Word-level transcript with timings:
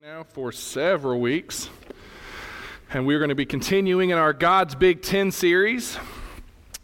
now 0.00 0.22
for 0.22 0.52
several 0.52 1.18
weeks. 1.18 1.70
And 2.92 3.04
we're 3.04 3.18
going 3.18 3.30
to 3.30 3.34
be 3.34 3.44
continuing 3.44 4.10
in 4.10 4.16
our 4.16 4.32
God's 4.32 4.76
Big 4.76 5.02
Ten 5.02 5.32
series. 5.32 5.98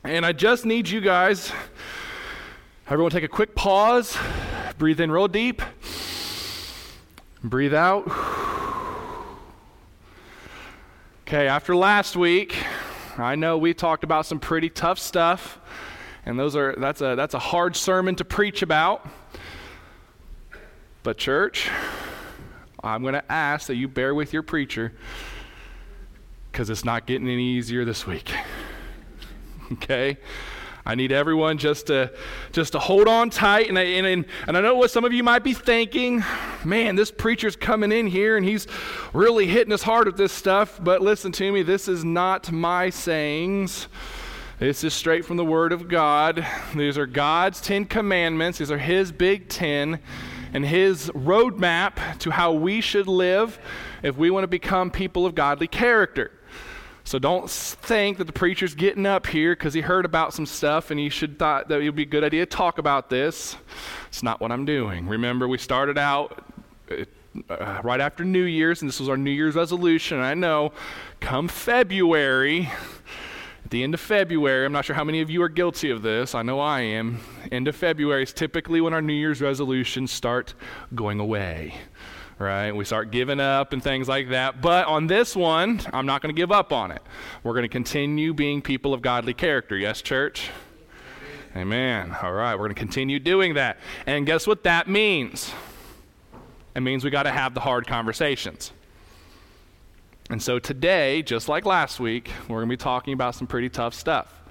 And 0.02 0.26
I 0.26 0.32
just 0.32 0.66
need 0.66 0.88
you 0.88 1.00
guys, 1.00 1.52
everyone, 2.88 3.12
take 3.12 3.22
a 3.22 3.28
quick 3.28 3.54
pause, 3.54 4.18
breathe 4.78 4.98
in 4.98 5.12
real 5.12 5.28
deep, 5.28 5.62
breathe 7.44 7.72
out. 7.72 8.04
Okay, 11.22 11.46
after 11.46 11.76
last 11.76 12.16
week, 12.16 12.56
I 13.16 13.36
know 13.36 13.58
we 13.58 13.74
talked 13.74 14.02
about 14.02 14.26
some 14.26 14.40
pretty 14.40 14.70
tough 14.70 14.98
stuff, 14.98 15.60
and 16.26 16.36
those 16.36 16.56
are 16.56 16.74
that's 16.76 17.00
a 17.00 17.14
that's 17.14 17.34
a 17.34 17.38
hard 17.38 17.76
sermon 17.76 18.16
to 18.16 18.24
preach 18.24 18.60
about. 18.62 19.06
But 21.04 21.16
church, 21.16 21.70
I'm 22.84 23.02
going 23.02 23.14
to 23.14 23.32
ask 23.32 23.66
that 23.68 23.76
you 23.76 23.88
bear 23.88 24.14
with 24.14 24.32
your 24.32 24.42
preacher 24.42 24.92
because 26.52 26.70
it's 26.70 26.84
not 26.84 27.06
getting 27.06 27.28
any 27.28 27.42
easier 27.42 27.84
this 27.84 28.06
week. 28.06 28.30
okay? 29.72 30.18
I 30.86 30.94
need 30.94 31.12
everyone 31.12 31.56
just 31.56 31.86
to 31.86 32.12
just 32.52 32.72
to 32.72 32.78
hold 32.78 33.08
on 33.08 33.30
tight. 33.30 33.70
And 33.70 33.78
I, 33.78 33.82
and, 33.82 34.26
and 34.46 34.56
I 34.56 34.60
know 34.60 34.74
what 34.74 34.90
some 34.90 35.04
of 35.04 35.14
you 35.14 35.22
might 35.22 35.42
be 35.42 35.54
thinking. 35.54 36.22
Man, 36.62 36.94
this 36.94 37.10
preacher's 37.10 37.56
coming 37.56 37.90
in 37.90 38.06
here 38.06 38.36
and 38.36 38.44
he's 38.44 38.66
really 39.14 39.46
hitting 39.46 39.72
us 39.72 39.82
hard 39.82 40.06
with 40.06 40.18
this 40.18 40.32
stuff. 40.32 40.78
But 40.82 41.00
listen 41.00 41.32
to 41.32 41.50
me, 41.50 41.62
this 41.62 41.88
is 41.88 42.04
not 42.04 42.52
my 42.52 42.90
sayings. 42.90 43.88
This 44.58 44.84
is 44.84 44.92
straight 44.92 45.24
from 45.24 45.38
the 45.38 45.44
Word 45.44 45.72
of 45.72 45.88
God. 45.88 46.46
These 46.76 46.98
are 46.98 47.06
God's 47.06 47.62
Ten 47.62 47.86
Commandments. 47.86 48.58
These 48.58 48.70
are 48.70 48.78
His 48.78 49.10
Big 49.10 49.48
Ten 49.48 50.00
and 50.54 50.64
his 50.64 51.10
roadmap 51.10 52.18
to 52.20 52.30
how 52.30 52.52
we 52.52 52.80
should 52.80 53.08
live 53.08 53.58
if 54.02 54.16
we 54.16 54.30
want 54.30 54.44
to 54.44 54.48
become 54.48 54.90
people 54.90 55.26
of 55.26 55.34
godly 55.34 55.66
character. 55.66 56.30
So 57.06 57.18
don't 57.18 57.50
think 57.50 58.16
that 58.16 58.24
the 58.24 58.32
preacher's 58.32 58.74
getting 58.74 59.04
up 59.04 59.26
here 59.26 59.52
because 59.52 59.74
he 59.74 59.82
heard 59.82 60.06
about 60.06 60.32
some 60.32 60.46
stuff 60.46 60.90
and 60.90 60.98
he 60.98 61.10
should 61.10 61.38
thought 61.38 61.68
that 61.68 61.82
it 61.82 61.84
would 61.84 61.96
be 61.96 62.04
a 62.04 62.06
good 62.06 62.24
idea 62.24 62.46
to 62.46 62.50
talk 62.50 62.78
about 62.78 63.10
this. 63.10 63.56
It's 64.08 64.22
not 64.22 64.40
what 64.40 64.50
I'm 64.50 64.64
doing. 64.64 65.06
Remember, 65.06 65.46
we 65.46 65.58
started 65.58 65.98
out 65.98 66.46
uh, 67.50 67.80
right 67.82 68.00
after 68.00 68.24
New 68.24 68.44
Year's, 68.44 68.80
and 68.80 68.88
this 68.88 69.00
was 69.00 69.10
our 69.10 69.18
New 69.18 69.32
Year's 69.32 69.54
resolution. 69.54 70.18
I 70.18 70.32
know, 70.32 70.72
come 71.20 71.48
February, 71.48 72.70
at 73.64 73.70
the 73.70 73.82
end 73.82 73.94
of 73.94 74.00
February, 74.00 74.66
I'm 74.66 74.72
not 74.72 74.84
sure 74.84 74.94
how 74.94 75.04
many 75.04 75.22
of 75.22 75.30
you 75.30 75.42
are 75.42 75.48
guilty 75.48 75.88
of 75.90 76.02
this. 76.02 76.34
I 76.34 76.42
know 76.42 76.60
I 76.60 76.82
am. 76.82 77.20
End 77.50 77.66
of 77.66 77.74
February 77.74 78.22
is 78.22 78.32
typically 78.32 78.82
when 78.82 78.92
our 78.92 79.00
New 79.00 79.14
Year's 79.14 79.40
resolutions 79.40 80.12
start 80.12 80.52
going 80.94 81.18
away, 81.18 81.74
right? 82.38 82.72
We 82.72 82.84
start 82.84 83.10
giving 83.10 83.40
up 83.40 83.72
and 83.72 83.82
things 83.82 84.06
like 84.06 84.28
that. 84.28 84.60
But 84.60 84.86
on 84.86 85.06
this 85.06 85.34
one, 85.34 85.80
I'm 85.94 86.04
not 86.04 86.20
going 86.20 86.34
to 86.34 86.38
give 86.38 86.52
up 86.52 86.74
on 86.74 86.90
it. 86.90 87.00
We're 87.42 87.54
going 87.54 87.62
to 87.64 87.68
continue 87.70 88.34
being 88.34 88.60
people 88.60 88.92
of 88.92 89.00
godly 89.00 89.32
character. 89.32 89.78
Yes, 89.78 90.02
church? 90.02 90.50
Amen. 91.56 92.14
All 92.22 92.34
right, 92.34 92.54
we're 92.54 92.66
going 92.66 92.74
to 92.74 92.80
continue 92.80 93.18
doing 93.18 93.54
that. 93.54 93.78
And 94.04 94.26
guess 94.26 94.46
what 94.46 94.64
that 94.64 94.88
means? 94.88 95.54
It 96.76 96.80
means 96.80 97.02
we 97.02 97.08
got 97.08 97.22
to 97.22 97.30
have 97.30 97.54
the 97.54 97.60
hard 97.60 97.86
conversations. 97.86 98.72
And 100.30 100.42
so 100.42 100.58
today, 100.58 101.22
just 101.22 101.48
like 101.48 101.66
last 101.66 102.00
week, 102.00 102.30
we're 102.48 102.56
going 102.56 102.68
to 102.68 102.72
be 102.72 102.78
talking 102.78 103.12
about 103.12 103.34
some 103.34 103.46
pretty 103.46 103.68
tough 103.68 103.92
stuff. 103.92 104.42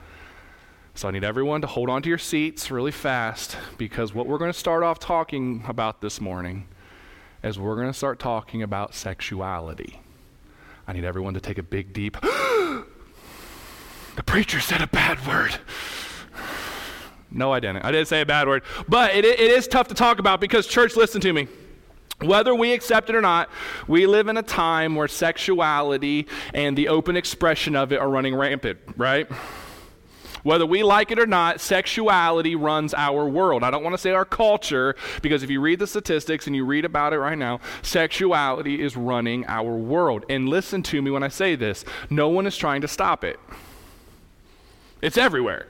So 0.93 1.07
I 1.07 1.11
need 1.11 1.23
everyone 1.23 1.61
to 1.61 1.67
hold 1.67 1.89
on 1.89 2.03
to 2.03 2.09
your 2.09 2.19
seats 2.19 2.69
really 2.69 2.91
fast 2.91 3.57
because 3.80 4.13
what 4.13 4.27
we're 4.27 4.38
going 4.38 4.53
to 4.53 4.57
start 4.57 4.83
off 4.83 4.99
talking 4.99 5.63
about 5.67 6.02
this 6.02 6.21
morning 6.21 6.67
is 7.43 7.57
we're 7.57 7.75
going 7.75 7.88
to 7.88 7.93
start 7.93 8.19
talking 8.19 8.61
about 8.61 8.93
sexuality. 8.93 9.99
I 10.88 10.93
need 10.93 11.05
everyone 11.05 11.33
to 11.33 11.41
take 11.41 11.57
a 11.57 11.63
big, 11.63 11.91
deep. 11.91 12.21
the 12.21 12.85
preacher 14.25 14.59
said 14.59 14.81
a 14.81 14.87
bad 14.87 15.25
word. 15.25 15.58
No, 17.31 17.52
I 17.52 17.59
didn't. 17.59 17.83
I 17.83 17.92
didn't 17.92 18.08
say 18.08 18.21
a 18.21 18.25
bad 18.27 18.48
word. 18.48 18.61
But 18.87 19.15
it, 19.15 19.25
it 19.25 19.39
is 19.39 19.67
tough 19.67 19.87
to 19.87 19.95
talk 19.95 20.19
about 20.19 20.39
because, 20.39 20.67
church, 20.67 20.95
listen 20.95 21.19
to 21.21 21.33
me. 21.33 21.48
Whether 22.23 22.56
we 22.56 22.73
accept 22.73 23.10
it 23.10 23.16
or 23.16 23.22
not, 23.22 23.50
we 23.88 24.08
live 24.08 24.28
in 24.28 24.38
a 24.38 24.44
time 24.44 24.95
where 24.95 25.08
sexuality 25.08 26.28
and 26.54 26.78
the 26.78 26.88
open 26.88 27.17
expression 27.17 27.76
of 27.76 27.92
it 27.92 28.00
are 28.00 28.10
running 28.10 28.36
rampant, 28.36 28.80
right? 28.95 29.28
Whether 30.44 30.66
we 30.66 30.84
like 30.84 31.11
it 31.11 31.20
or 31.20 31.26
not, 31.26 31.61
sexuality 31.61 32.56
runs 32.56 32.94
our 32.94 33.26
world. 33.26 33.64
I 33.64 33.72
don't 33.72 33.84
want 33.84 33.94
to 33.94 33.98
say 33.98 34.11
our 34.11 34.26
culture, 34.26 34.95
because 35.22 35.42
if 35.42 35.50
you 35.50 35.61
read 35.61 35.80
the 35.80 35.88
statistics 35.88 36.48
and 36.48 36.56
you 36.56 36.66
read 36.66 36.84
about 36.84 37.14
it 37.14 37.20
right 37.20 37.38
now, 37.38 37.61
sexuality 37.82 38.82
is 38.82 38.98
running 38.98 39.45
our 39.48 39.76
world. 39.76 40.26
And 40.30 40.50
listen 40.50 40.84
to 40.84 41.02
me 41.02 41.11
when 41.11 41.23
I 41.23 41.30
say 41.30 41.55
this 41.55 41.86
no 42.10 42.28
one 42.28 42.45
is 42.45 42.58
trying 42.58 42.82
to 42.82 42.88
stop 42.90 43.23
it, 43.23 43.40
it's 45.02 45.17
everywhere 45.17 45.67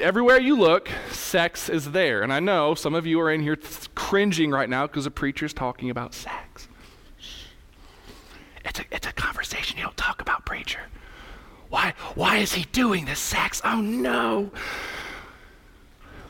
everywhere 0.00 0.40
you 0.40 0.56
look, 0.56 0.88
sex 1.10 1.68
is 1.68 1.92
there. 1.92 2.22
And 2.22 2.32
I 2.32 2.40
know 2.40 2.74
some 2.74 2.94
of 2.94 3.06
you 3.06 3.20
are 3.20 3.30
in 3.30 3.42
here 3.42 3.58
cringing 3.94 4.50
right 4.50 4.68
now 4.68 4.86
because 4.86 5.04
the 5.04 5.10
preacher's 5.10 5.52
talking 5.52 5.90
about 5.90 6.14
sex. 6.14 6.68
It's 8.64 8.80
a, 8.80 8.84
it's 8.90 9.06
a 9.06 9.12
conversation 9.12 9.78
you 9.78 9.84
don't 9.84 9.96
talk 9.96 10.20
about, 10.20 10.44
preacher. 10.44 10.80
Why, 11.68 11.94
why 12.14 12.38
is 12.38 12.54
he 12.54 12.64
doing 12.72 13.04
this 13.04 13.18
sex? 13.18 13.60
Oh 13.64 13.80
no. 13.80 14.50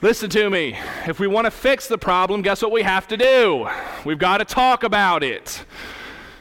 Listen 0.03 0.29
to 0.31 0.51
me. 0.51 0.79
If 1.07 1.19
we 1.19 1.27
want 1.27 1.47
to 1.47 1.51
fix 1.51 1.89
the 1.89 1.99
problem, 1.99 2.43
guess 2.43 2.61
what 2.61 2.71
we 2.71 2.83
have 2.83 3.09
to 3.09 3.17
do? 3.17 3.69
We've 4.05 4.19
got 4.19 4.39
to 4.39 4.45
talk 4.45 4.83
about 4.83 5.23
it. 5.23 5.65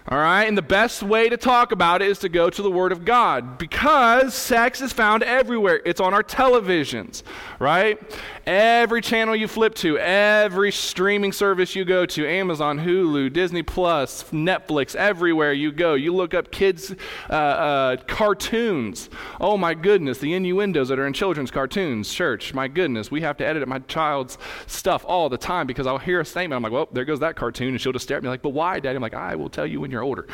All 0.07 0.19
right, 0.19 0.43
and 0.43 0.55
the 0.55 0.61
best 0.61 1.01
way 1.01 1.29
to 1.29 1.37
talk 1.37 1.71
about 1.71 2.03
it 2.03 2.09
is 2.09 2.19
to 2.19 2.29
go 2.29 2.51
to 2.51 2.61
the 2.61 2.69
Word 2.69 2.91
of 2.91 3.05
God 3.05 3.57
because 3.57 4.35
sex 4.35 4.79
is 4.79 4.93
found 4.93 5.23
everywhere. 5.23 5.81
It's 5.83 5.99
on 5.99 6.13
our 6.13 6.21
televisions, 6.21 7.23
right? 7.57 7.99
Every 8.45 9.01
channel 9.01 9.35
you 9.35 9.47
flip 9.47 9.73
to, 9.75 9.97
every 9.97 10.71
streaming 10.71 11.31
service 11.31 11.75
you 11.75 11.83
go 11.83 12.05
to, 12.05 12.27
Amazon, 12.27 12.79
Hulu, 12.79 13.33
Disney 13.33 13.63
Plus, 13.63 14.23
Netflix, 14.25 14.93
everywhere 14.95 15.51
you 15.51 15.71
go, 15.71 15.95
you 15.95 16.13
look 16.13 16.35
up 16.35 16.51
kids' 16.51 16.93
uh, 17.27 17.33
uh, 17.33 17.97
cartoons. 18.05 19.09
Oh 19.41 19.57
my 19.57 19.73
goodness, 19.73 20.19
the 20.19 20.35
innuendos 20.35 20.89
that 20.89 20.99
are 20.99 21.07
in 21.07 21.13
children's 21.13 21.49
cartoons. 21.49 22.13
Church, 22.13 22.53
my 22.53 22.67
goodness, 22.67 23.09
we 23.09 23.21
have 23.21 23.35
to 23.37 23.45
edit 23.45 23.67
my 23.67 23.79
child's 23.79 24.37
stuff 24.67 25.03
all 25.07 25.27
the 25.27 25.39
time 25.39 25.65
because 25.65 25.87
I'll 25.87 25.97
hear 25.97 26.19
a 26.19 26.25
statement. 26.25 26.57
I'm 26.57 26.61
like, 26.61 26.71
well, 26.71 26.87
there 26.91 27.03
goes 27.03 27.21
that 27.21 27.35
cartoon, 27.35 27.69
and 27.69 27.81
she'll 27.81 27.93
just 27.93 28.03
stare 28.03 28.17
at 28.17 28.23
me 28.23 28.29
like, 28.29 28.43
but 28.43 28.49
why, 28.49 28.79
Daddy? 28.79 28.95
I'm 28.95 29.01
like, 29.01 29.15
I 29.15 29.35
will 29.35 29.49
tell 29.49 29.65
you 29.65 29.81
when 29.81 29.89
you're 29.89 30.03
older. 30.03 30.27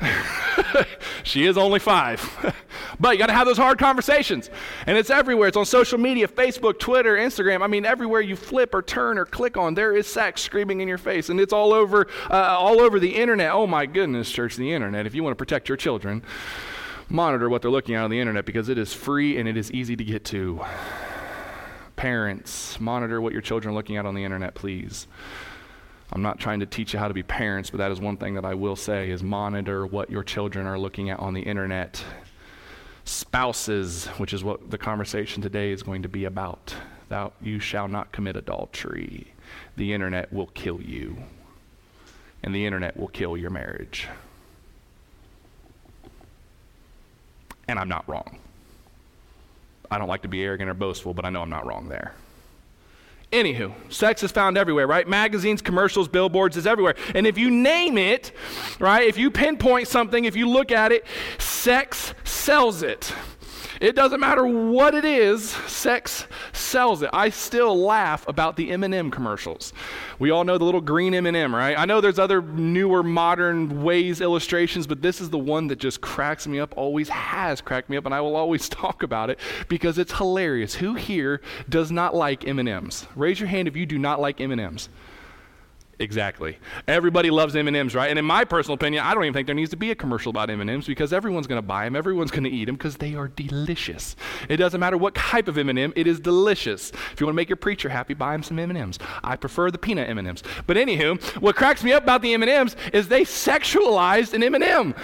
she 1.22 1.44
is 1.44 1.58
only 1.58 1.80
five. 1.80 2.54
but 2.98 3.10
you 3.10 3.18
got 3.18 3.26
to 3.26 3.34
have 3.34 3.46
those 3.46 3.58
hard 3.58 3.78
conversations. 3.78 4.48
And 4.86 4.96
it's 4.96 5.10
everywhere. 5.10 5.48
It's 5.48 5.56
on 5.58 5.66
social 5.66 5.98
media 5.98 6.26
Facebook, 6.26 6.78
Twitter, 6.78 7.16
Instagram. 7.16 7.41
I 7.50 7.66
mean, 7.66 7.84
everywhere 7.84 8.20
you 8.20 8.36
flip 8.36 8.74
or 8.74 8.82
turn 8.82 9.18
or 9.18 9.24
click 9.24 9.56
on, 9.56 9.74
there 9.74 9.96
is 9.96 10.06
sex 10.06 10.42
screaming 10.42 10.80
in 10.80 10.88
your 10.88 10.98
face. 10.98 11.28
And 11.28 11.40
it's 11.40 11.52
all 11.52 11.72
over, 11.72 12.06
uh, 12.30 12.56
all 12.58 12.80
over 12.80 13.00
the 13.00 13.14
internet. 13.14 13.52
Oh, 13.52 13.66
my 13.66 13.86
goodness, 13.86 14.30
church, 14.30 14.56
the 14.56 14.72
internet. 14.72 15.06
If 15.06 15.14
you 15.14 15.22
want 15.22 15.32
to 15.32 15.38
protect 15.38 15.68
your 15.68 15.76
children, 15.76 16.22
monitor 17.08 17.48
what 17.48 17.62
they're 17.62 17.70
looking 17.70 17.94
at 17.94 18.04
on 18.04 18.10
the 18.10 18.20
internet 18.20 18.44
because 18.44 18.68
it 18.68 18.78
is 18.78 18.92
free 18.92 19.38
and 19.38 19.48
it 19.48 19.56
is 19.56 19.70
easy 19.72 19.96
to 19.96 20.04
get 20.04 20.24
to. 20.26 20.60
Parents, 21.96 22.80
monitor 22.80 23.20
what 23.20 23.32
your 23.32 23.42
children 23.42 23.72
are 23.72 23.76
looking 23.76 23.96
at 23.96 24.06
on 24.06 24.14
the 24.14 24.24
internet, 24.24 24.54
please. 24.54 25.06
I'm 26.12 26.22
not 26.22 26.38
trying 26.38 26.60
to 26.60 26.66
teach 26.66 26.92
you 26.92 26.98
how 26.98 27.08
to 27.08 27.14
be 27.14 27.22
parents, 27.22 27.70
but 27.70 27.78
that 27.78 27.90
is 27.90 28.00
one 28.00 28.18
thing 28.18 28.34
that 28.34 28.44
I 28.44 28.54
will 28.54 28.76
say 28.76 29.10
is 29.10 29.22
monitor 29.22 29.86
what 29.86 30.10
your 30.10 30.22
children 30.22 30.66
are 30.66 30.78
looking 30.78 31.08
at 31.08 31.18
on 31.20 31.32
the 31.32 31.40
internet. 31.40 32.04
Spouses, 33.04 34.06
which 34.18 34.34
is 34.34 34.44
what 34.44 34.70
the 34.70 34.78
conversation 34.78 35.42
today 35.42 35.72
is 35.72 35.82
going 35.82 36.02
to 36.02 36.08
be 36.08 36.24
about. 36.24 36.74
Thou 37.12 37.34
you 37.42 37.60
shall 37.60 37.88
not 37.88 38.10
commit 38.10 38.36
adultery. 38.36 39.34
The 39.76 39.92
internet 39.92 40.32
will 40.32 40.46
kill 40.46 40.80
you. 40.80 41.18
And 42.42 42.54
the 42.54 42.64
internet 42.64 42.96
will 42.96 43.08
kill 43.08 43.36
your 43.36 43.50
marriage. 43.50 44.08
And 47.68 47.78
I'm 47.78 47.90
not 47.90 48.08
wrong. 48.08 48.38
I 49.90 49.98
don't 49.98 50.08
like 50.08 50.22
to 50.22 50.28
be 50.28 50.42
arrogant 50.42 50.70
or 50.70 50.74
boastful, 50.74 51.12
but 51.12 51.26
I 51.26 51.28
know 51.28 51.42
I'm 51.42 51.50
not 51.50 51.66
wrong 51.66 51.90
there. 51.90 52.14
Anywho, 53.30 53.74
sex 53.92 54.22
is 54.22 54.32
found 54.32 54.56
everywhere, 54.56 54.86
right? 54.86 55.06
Magazines, 55.06 55.60
commercials, 55.60 56.08
billboards 56.08 56.56
is 56.56 56.66
everywhere. 56.66 56.94
And 57.14 57.26
if 57.26 57.36
you 57.36 57.50
name 57.50 57.98
it, 57.98 58.32
right, 58.78 59.06
if 59.06 59.18
you 59.18 59.30
pinpoint 59.30 59.86
something, 59.86 60.24
if 60.24 60.34
you 60.34 60.48
look 60.48 60.72
at 60.72 60.92
it, 60.92 61.04
sex 61.36 62.14
sells 62.24 62.82
it. 62.82 63.12
It 63.82 63.96
doesn't 63.96 64.20
matter 64.20 64.46
what 64.46 64.94
it 64.94 65.04
is, 65.04 65.50
sex 65.50 66.28
sells 66.52 67.02
it. 67.02 67.10
I 67.12 67.30
still 67.30 67.76
laugh 67.76 68.24
about 68.28 68.54
the 68.54 68.70
M&M 68.70 69.10
commercials. 69.10 69.72
We 70.20 70.30
all 70.30 70.44
know 70.44 70.56
the 70.56 70.64
little 70.64 70.80
green 70.80 71.14
M&M, 71.14 71.52
right? 71.52 71.76
I 71.76 71.84
know 71.84 72.00
there's 72.00 72.20
other 72.20 72.40
newer 72.40 73.02
modern 73.02 73.82
ways 73.82 74.20
illustrations, 74.20 74.86
but 74.86 75.02
this 75.02 75.20
is 75.20 75.30
the 75.30 75.38
one 75.38 75.66
that 75.66 75.80
just 75.80 76.00
cracks 76.00 76.46
me 76.46 76.60
up, 76.60 76.72
always 76.76 77.08
has 77.08 77.60
cracked 77.60 77.90
me 77.90 77.96
up, 77.96 78.06
and 78.06 78.14
I 78.14 78.20
will 78.20 78.36
always 78.36 78.68
talk 78.68 79.02
about 79.02 79.30
it 79.30 79.40
because 79.68 79.98
it's 79.98 80.16
hilarious. 80.16 80.76
Who 80.76 80.94
here 80.94 81.40
does 81.68 81.90
not 81.90 82.14
like 82.14 82.46
M&Ms? 82.46 83.06
Raise 83.16 83.40
your 83.40 83.48
hand 83.48 83.66
if 83.66 83.74
you 83.74 83.84
do 83.84 83.98
not 83.98 84.20
like 84.20 84.40
M&Ms. 84.40 84.90
Exactly. 86.02 86.58
Everybody 86.88 87.30
loves 87.30 87.54
M&Ms, 87.54 87.94
right? 87.94 88.10
And 88.10 88.18
in 88.18 88.24
my 88.24 88.44
personal 88.44 88.74
opinion, 88.74 89.04
I 89.04 89.14
don't 89.14 89.22
even 89.22 89.32
think 89.32 89.46
there 89.46 89.54
needs 89.54 89.70
to 89.70 89.76
be 89.76 89.92
a 89.92 89.94
commercial 89.94 90.30
about 90.30 90.50
M&Ms 90.50 90.86
because 90.86 91.12
everyone's 91.12 91.46
going 91.46 91.60
to 91.60 91.66
buy 91.66 91.84
them, 91.84 91.94
everyone's 91.94 92.32
going 92.32 92.42
to 92.42 92.50
eat 92.50 92.64
them 92.64 92.74
because 92.74 92.96
they 92.96 93.14
are 93.14 93.28
delicious. 93.28 94.16
It 94.48 94.56
doesn't 94.56 94.80
matter 94.80 94.96
what 94.96 95.14
type 95.14 95.46
of 95.46 95.56
M&M, 95.56 95.92
it 95.94 96.08
is 96.08 96.18
delicious. 96.18 96.90
If 97.12 97.20
you 97.20 97.26
want 97.26 97.34
to 97.34 97.36
make 97.36 97.48
your 97.48 97.56
preacher 97.56 97.88
happy, 97.88 98.14
buy 98.14 98.34
him 98.34 98.42
some 98.42 98.58
M&Ms. 98.58 98.98
I 99.22 99.36
prefer 99.36 99.70
the 99.70 99.78
peanut 99.78 100.08
M&Ms. 100.08 100.42
But 100.66 100.76
anywho, 100.76 101.22
what 101.40 101.54
cracks 101.54 101.84
me 101.84 101.92
up 101.92 102.02
about 102.02 102.20
the 102.20 102.34
M&Ms 102.34 102.74
is 102.92 103.06
they 103.06 103.22
sexualized 103.22 104.34
an 104.34 104.42
M&M. 104.42 104.96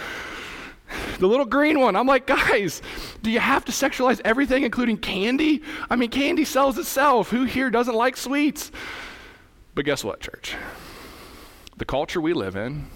The 1.20 1.28
little 1.28 1.46
green 1.46 1.78
one. 1.78 1.94
I'm 1.94 2.08
like, 2.08 2.26
guys, 2.26 2.82
do 3.22 3.30
you 3.30 3.38
have 3.38 3.64
to 3.66 3.72
sexualize 3.72 4.20
everything, 4.24 4.64
including 4.64 4.96
candy? 4.96 5.62
I 5.88 5.94
mean, 5.94 6.10
candy 6.10 6.44
sells 6.44 6.76
itself. 6.76 7.30
Who 7.30 7.44
here 7.44 7.70
doesn't 7.70 7.94
like 7.94 8.16
sweets? 8.16 8.72
But 9.76 9.84
guess 9.84 10.02
what, 10.02 10.18
church? 10.18 10.56
The 11.78 11.84
culture 11.84 12.20
we 12.20 12.32
live 12.32 12.56
in, 12.56 12.88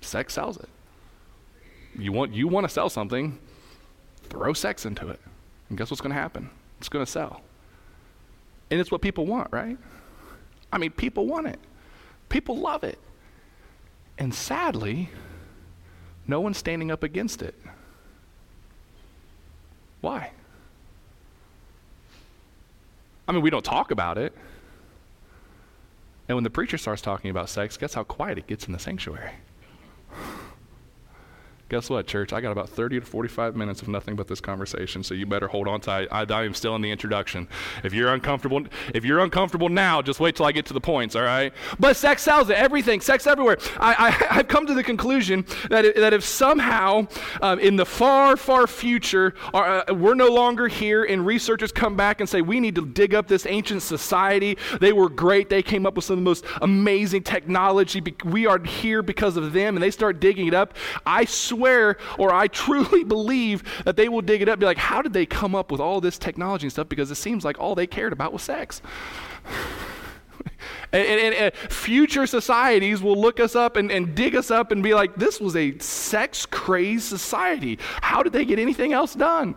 sex 0.00 0.34
sells 0.34 0.56
it. 0.56 0.68
You 1.98 2.12
want, 2.12 2.34
you 2.34 2.48
want 2.48 2.64
to 2.64 2.72
sell 2.72 2.88
something, 2.88 3.38
throw 4.24 4.52
sex 4.52 4.86
into 4.86 5.08
it. 5.08 5.20
And 5.68 5.76
guess 5.76 5.90
what's 5.90 6.00
going 6.00 6.14
to 6.14 6.20
happen? 6.20 6.50
It's 6.78 6.88
going 6.88 7.04
to 7.04 7.10
sell. 7.10 7.42
And 8.70 8.80
it's 8.80 8.90
what 8.90 9.02
people 9.02 9.26
want, 9.26 9.52
right? 9.52 9.76
I 10.72 10.78
mean, 10.78 10.90
people 10.90 11.26
want 11.26 11.46
it, 11.46 11.60
people 12.28 12.58
love 12.58 12.84
it. 12.84 12.98
And 14.18 14.34
sadly, 14.34 15.10
no 16.26 16.40
one's 16.40 16.56
standing 16.56 16.90
up 16.90 17.02
against 17.02 17.42
it. 17.42 17.54
Why? 20.00 20.30
I 23.28 23.32
mean, 23.32 23.42
we 23.42 23.50
don't 23.50 23.64
talk 23.64 23.90
about 23.90 24.16
it. 24.16 24.34
And 26.28 26.36
when 26.36 26.44
the 26.44 26.50
preacher 26.50 26.78
starts 26.78 27.02
talking 27.02 27.30
about 27.30 27.48
sex, 27.48 27.76
guess 27.76 27.94
how 27.94 28.04
quiet 28.04 28.38
it 28.38 28.46
gets 28.46 28.66
in 28.66 28.72
the 28.72 28.78
sanctuary? 28.78 29.32
Guess 31.68 31.90
what, 31.90 32.06
church? 32.06 32.32
I 32.32 32.40
got 32.40 32.52
about 32.52 32.68
30 32.68 33.00
to 33.00 33.06
45 33.06 33.56
minutes 33.56 33.82
of 33.82 33.88
nothing 33.88 34.14
but 34.14 34.28
this 34.28 34.40
conversation, 34.40 35.02
so 35.02 35.14
you 35.14 35.26
better 35.26 35.48
hold 35.48 35.66
on 35.66 35.80
tight. 35.80 36.06
I, 36.12 36.22
I 36.22 36.44
am 36.44 36.54
still 36.54 36.76
in 36.76 36.80
the 36.80 36.92
introduction. 36.92 37.48
If 37.82 37.92
you're 37.92 38.14
uncomfortable, 38.14 38.64
if 38.94 39.04
you're 39.04 39.18
uncomfortable 39.18 39.68
now, 39.68 40.00
just 40.00 40.20
wait 40.20 40.36
till 40.36 40.46
I 40.46 40.52
get 40.52 40.66
to 40.66 40.74
the 40.74 40.80
points, 40.80 41.16
all 41.16 41.22
right? 41.22 41.52
But 41.80 41.96
sex 41.96 42.22
sells 42.22 42.50
it, 42.50 42.56
everything, 42.56 43.00
sex 43.00 43.26
everywhere. 43.26 43.58
I, 43.78 44.06
I, 44.06 44.10
have 44.34 44.46
come 44.46 44.66
to 44.66 44.74
the 44.74 44.84
conclusion 44.84 45.44
that, 45.68 45.84
it, 45.84 45.96
that 45.96 46.12
if 46.14 46.22
somehow 46.22 47.08
um, 47.42 47.58
in 47.58 47.74
the 47.74 47.86
far, 47.86 48.36
far 48.36 48.68
future, 48.68 49.34
uh, 49.52 49.82
we're 49.92 50.14
no 50.14 50.28
longer 50.28 50.68
here 50.68 51.02
and 51.02 51.26
researchers 51.26 51.72
come 51.72 51.96
back 51.96 52.20
and 52.20 52.28
say, 52.28 52.42
we 52.42 52.60
need 52.60 52.76
to 52.76 52.86
dig 52.86 53.12
up 53.12 53.26
this 53.26 53.44
ancient 53.44 53.82
society. 53.82 54.56
They 54.80 54.92
were 54.92 55.08
great. 55.08 55.48
They 55.48 55.64
came 55.64 55.84
up 55.84 55.96
with 55.96 56.04
some 56.04 56.14
of 56.14 56.18
the 56.20 56.30
most 56.30 56.44
amazing 56.62 57.24
technology. 57.24 58.00
We 58.24 58.46
are 58.46 58.62
here 58.62 59.02
because 59.02 59.36
of 59.36 59.52
them, 59.52 59.74
and 59.74 59.82
they 59.82 59.90
start 59.90 60.20
digging 60.20 60.46
it 60.46 60.54
up. 60.54 60.74
I 61.04 61.24
swear 61.24 61.55
swear 61.56 61.96
or 62.18 62.32
I 62.32 62.48
truly 62.48 63.04
believe 63.16 63.62
that 63.84 63.96
they 63.96 64.08
will 64.08 64.22
dig 64.22 64.42
it 64.42 64.48
up 64.48 64.58
be 64.58 64.66
like, 64.66 64.78
how 64.78 65.02
did 65.02 65.12
they 65.12 65.26
come 65.26 65.54
up 65.54 65.70
with 65.70 65.80
all 65.80 66.00
this 66.00 66.18
technology 66.18 66.66
and 66.66 66.72
stuff? 66.72 66.88
Because 66.88 67.10
it 67.10 67.16
seems 67.16 67.44
like 67.44 67.58
all 67.58 67.74
they 67.74 67.86
cared 67.86 68.12
about 68.12 68.32
was 68.32 68.42
sex. 68.42 68.82
and, 70.92 71.06
and, 71.06 71.34
and, 71.34 71.54
future 71.54 72.26
societies 72.26 73.02
will 73.02 73.20
look 73.20 73.40
us 73.40 73.54
up 73.56 73.76
and, 73.76 73.90
and 73.90 74.14
dig 74.14 74.36
us 74.36 74.50
up 74.50 74.72
and 74.72 74.82
be 74.82 74.94
like, 74.94 75.14
this 75.16 75.40
was 75.40 75.56
a 75.56 75.78
sex 75.78 76.46
crazed 76.46 77.04
society. 77.04 77.78
How 78.00 78.22
did 78.22 78.32
they 78.32 78.44
get 78.44 78.58
anything 78.58 78.92
else 78.92 79.14
done? 79.14 79.54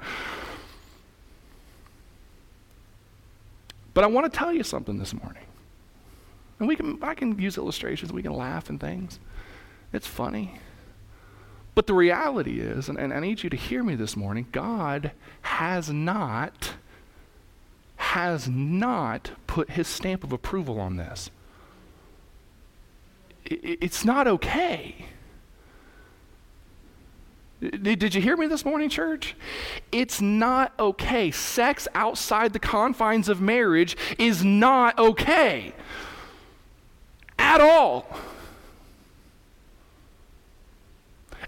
But 3.94 4.04
I 4.04 4.08
want 4.08 4.32
to 4.32 4.38
tell 4.38 4.54
you 4.54 4.64
something 4.64 4.98
this 4.98 5.14
morning. 5.14 5.44
And 6.60 6.68
we 6.68 6.76
can, 6.76 7.00
I 7.02 7.16
can 7.16 7.40
use 7.40 7.58
illustrations, 7.58 8.12
we 8.12 8.22
can 8.22 8.34
laugh 8.34 8.70
and 8.70 8.80
things. 8.80 9.20
It's 9.94 10.08
funny. 10.08 10.60
But 11.80 11.88
the 11.88 11.94
reality 11.94 12.60
is, 12.60 12.90
and, 12.90 13.00
and 13.00 13.14
I 13.14 13.22
need 13.22 13.42
you 13.42 13.50
to 13.50 13.56
hear 13.56 13.86
me 13.86 13.96
this 13.96 14.18
morning, 14.18 14.48
God 14.52 15.14
has 15.44 15.90
not, 15.90 16.74
has 17.96 18.50
not 18.50 19.32
put 19.48 19.70
his 19.70 19.88
stamp 19.88 20.26
of 20.26 20.34
approval 20.34 20.78
on 20.78 20.98
this. 20.98 21.32
It, 23.46 23.78
it's 23.80 24.04
not 24.04 24.28
okay. 24.28 25.06
Did 27.62 28.14
you 28.14 28.22
hear 28.22 28.36
me 28.36 28.48
this 28.48 28.66
morning, 28.66 28.90
church? 28.90 29.38
It's 29.90 30.20
not 30.20 30.74
okay. 30.78 31.32
Sex 31.32 31.88
outside 31.96 32.52
the 32.52 32.60
confines 32.60 33.30
of 33.30 33.40
marriage 33.40 33.96
is 34.18 34.44
not 34.44 35.00
okay 35.00 35.72
at 37.38 37.62
all. 37.62 38.06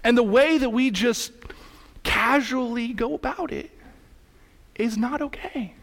And 0.04 0.16
the 0.16 0.22
way 0.22 0.58
that 0.58 0.70
we 0.70 0.90
just 0.90 1.32
casually 2.02 2.92
go 2.92 3.14
about 3.14 3.52
it 3.52 3.70
is 4.74 4.96
not 4.96 5.22
okay. 5.22 5.74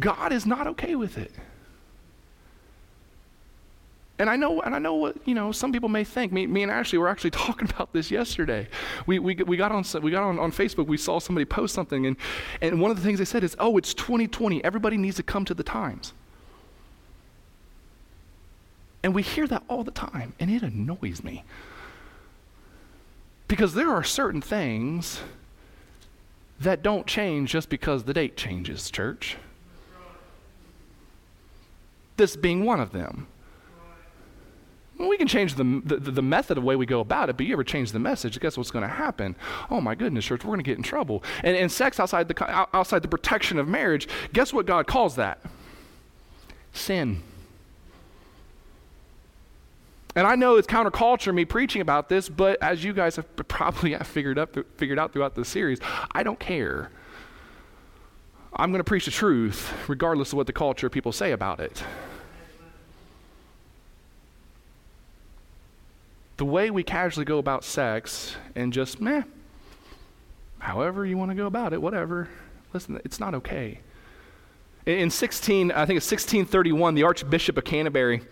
God 0.00 0.32
is 0.32 0.46
not 0.46 0.66
okay 0.66 0.94
with 0.94 1.18
it. 1.18 1.32
And 4.18 4.30
I 4.30 4.36
know, 4.36 4.62
and 4.62 4.74
I 4.74 4.78
know 4.78 4.94
what 4.94 5.16
you 5.26 5.34
know. 5.34 5.52
Some 5.52 5.72
people 5.72 5.90
may 5.90 6.02
think. 6.02 6.32
Me, 6.32 6.46
me 6.46 6.62
and 6.62 6.72
Ashley 6.72 6.98
were 6.98 7.08
actually 7.08 7.30
talking 7.32 7.68
about 7.68 7.92
this 7.92 8.10
yesterday. 8.10 8.66
We, 9.06 9.18
we, 9.18 9.34
we 9.34 9.56
got 9.56 9.72
on 9.72 9.84
we 10.02 10.10
got 10.10 10.22
on, 10.22 10.38
on 10.38 10.52
Facebook. 10.52 10.86
We 10.86 10.96
saw 10.96 11.18
somebody 11.18 11.44
post 11.44 11.74
something, 11.74 12.06
and 12.06 12.16
and 12.62 12.80
one 12.80 12.90
of 12.90 12.96
the 12.96 13.02
things 13.02 13.18
they 13.18 13.26
said 13.26 13.44
is, 13.44 13.54
"Oh, 13.58 13.76
it's 13.76 13.92
2020. 13.92 14.64
Everybody 14.64 14.96
needs 14.96 15.16
to 15.16 15.22
come 15.22 15.44
to 15.44 15.54
the 15.54 15.62
times." 15.62 16.14
And 19.06 19.14
we 19.14 19.22
hear 19.22 19.46
that 19.46 19.62
all 19.68 19.84
the 19.84 19.92
time, 19.92 20.32
and 20.40 20.50
it 20.50 20.64
annoys 20.64 21.22
me. 21.22 21.44
Because 23.46 23.72
there 23.72 23.88
are 23.88 24.02
certain 24.02 24.40
things 24.40 25.20
that 26.58 26.82
don't 26.82 27.06
change 27.06 27.52
just 27.52 27.68
because 27.68 28.02
the 28.02 28.12
date 28.12 28.36
changes, 28.36 28.90
church. 28.90 29.36
This 32.16 32.34
being 32.34 32.64
one 32.64 32.80
of 32.80 32.90
them. 32.90 33.28
We 34.98 35.16
can 35.16 35.28
change 35.28 35.54
the, 35.54 35.82
the, 35.84 35.98
the, 35.98 36.22
method 36.22 36.58
of 36.58 36.64
way 36.64 36.74
we 36.74 36.84
go 36.84 36.98
about 36.98 37.30
it, 37.30 37.36
but 37.36 37.46
you 37.46 37.52
ever 37.52 37.62
change 37.62 37.92
the 37.92 38.00
message, 38.00 38.40
guess 38.40 38.58
what's 38.58 38.72
going 38.72 38.82
to 38.82 38.88
happen? 38.88 39.36
Oh 39.70 39.80
my 39.80 39.94
goodness, 39.94 40.24
church, 40.24 40.42
we're 40.44 40.48
going 40.48 40.64
to 40.64 40.68
get 40.68 40.78
in 40.78 40.82
trouble. 40.82 41.22
And, 41.44 41.56
and 41.56 41.70
sex 41.70 42.00
outside 42.00 42.26
the, 42.26 42.76
outside 42.76 43.02
the 43.02 43.08
protection 43.08 43.60
of 43.60 43.68
marriage, 43.68 44.08
guess 44.32 44.52
what 44.52 44.66
God 44.66 44.88
calls 44.88 45.14
that? 45.14 45.38
Sin. 46.72 47.22
And 50.16 50.26
I 50.26 50.34
know 50.34 50.56
it's 50.56 50.66
counterculture 50.66 51.32
me 51.32 51.44
preaching 51.44 51.82
about 51.82 52.08
this, 52.08 52.30
but 52.30 52.60
as 52.62 52.82
you 52.82 52.94
guys 52.94 53.16
have 53.16 53.36
probably 53.48 53.94
figured, 53.96 54.38
up, 54.38 54.56
figured 54.78 54.98
out 54.98 55.12
throughout 55.12 55.34
the 55.34 55.44
series, 55.44 55.78
I 56.10 56.22
don't 56.22 56.40
care. 56.40 56.90
I'm 58.54 58.72
going 58.72 58.80
to 58.80 58.84
preach 58.84 59.04
the 59.04 59.10
truth 59.10 59.74
regardless 59.86 60.32
of 60.32 60.38
what 60.38 60.46
the 60.46 60.54
culture 60.54 60.88
people 60.88 61.12
say 61.12 61.32
about 61.32 61.60
it. 61.60 61.84
The 66.38 66.46
way 66.46 66.70
we 66.70 66.82
casually 66.82 67.26
go 67.26 67.38
about 67.38 67.62
sex 67.62 68.36
and 68.54 68.72
just, 68.72 69.00
meh, 69.00 69.22
however 70.58 71.04
you 71.04 71.18
want 71.18 71.30
to 71.30 71.34
go 71.34 71.46
about 71.46 71.74
it, 71.74 71.82
whatever, 71.82 72.28
listen, 72.72 72.98
it's 73.04 73.20
not 73.20 73.34
okay. 73.34 73.80
In 74.86 75.10
16, 75.10 75.72
I 75.72 75.84
think 75.84 75.98
it's 75.98 76.10
1631, 76.10 76.94
the 76.94 77.02
Archbishop 77.02 77.58
of 77.58 77.64
Canterbury 77.64 78.22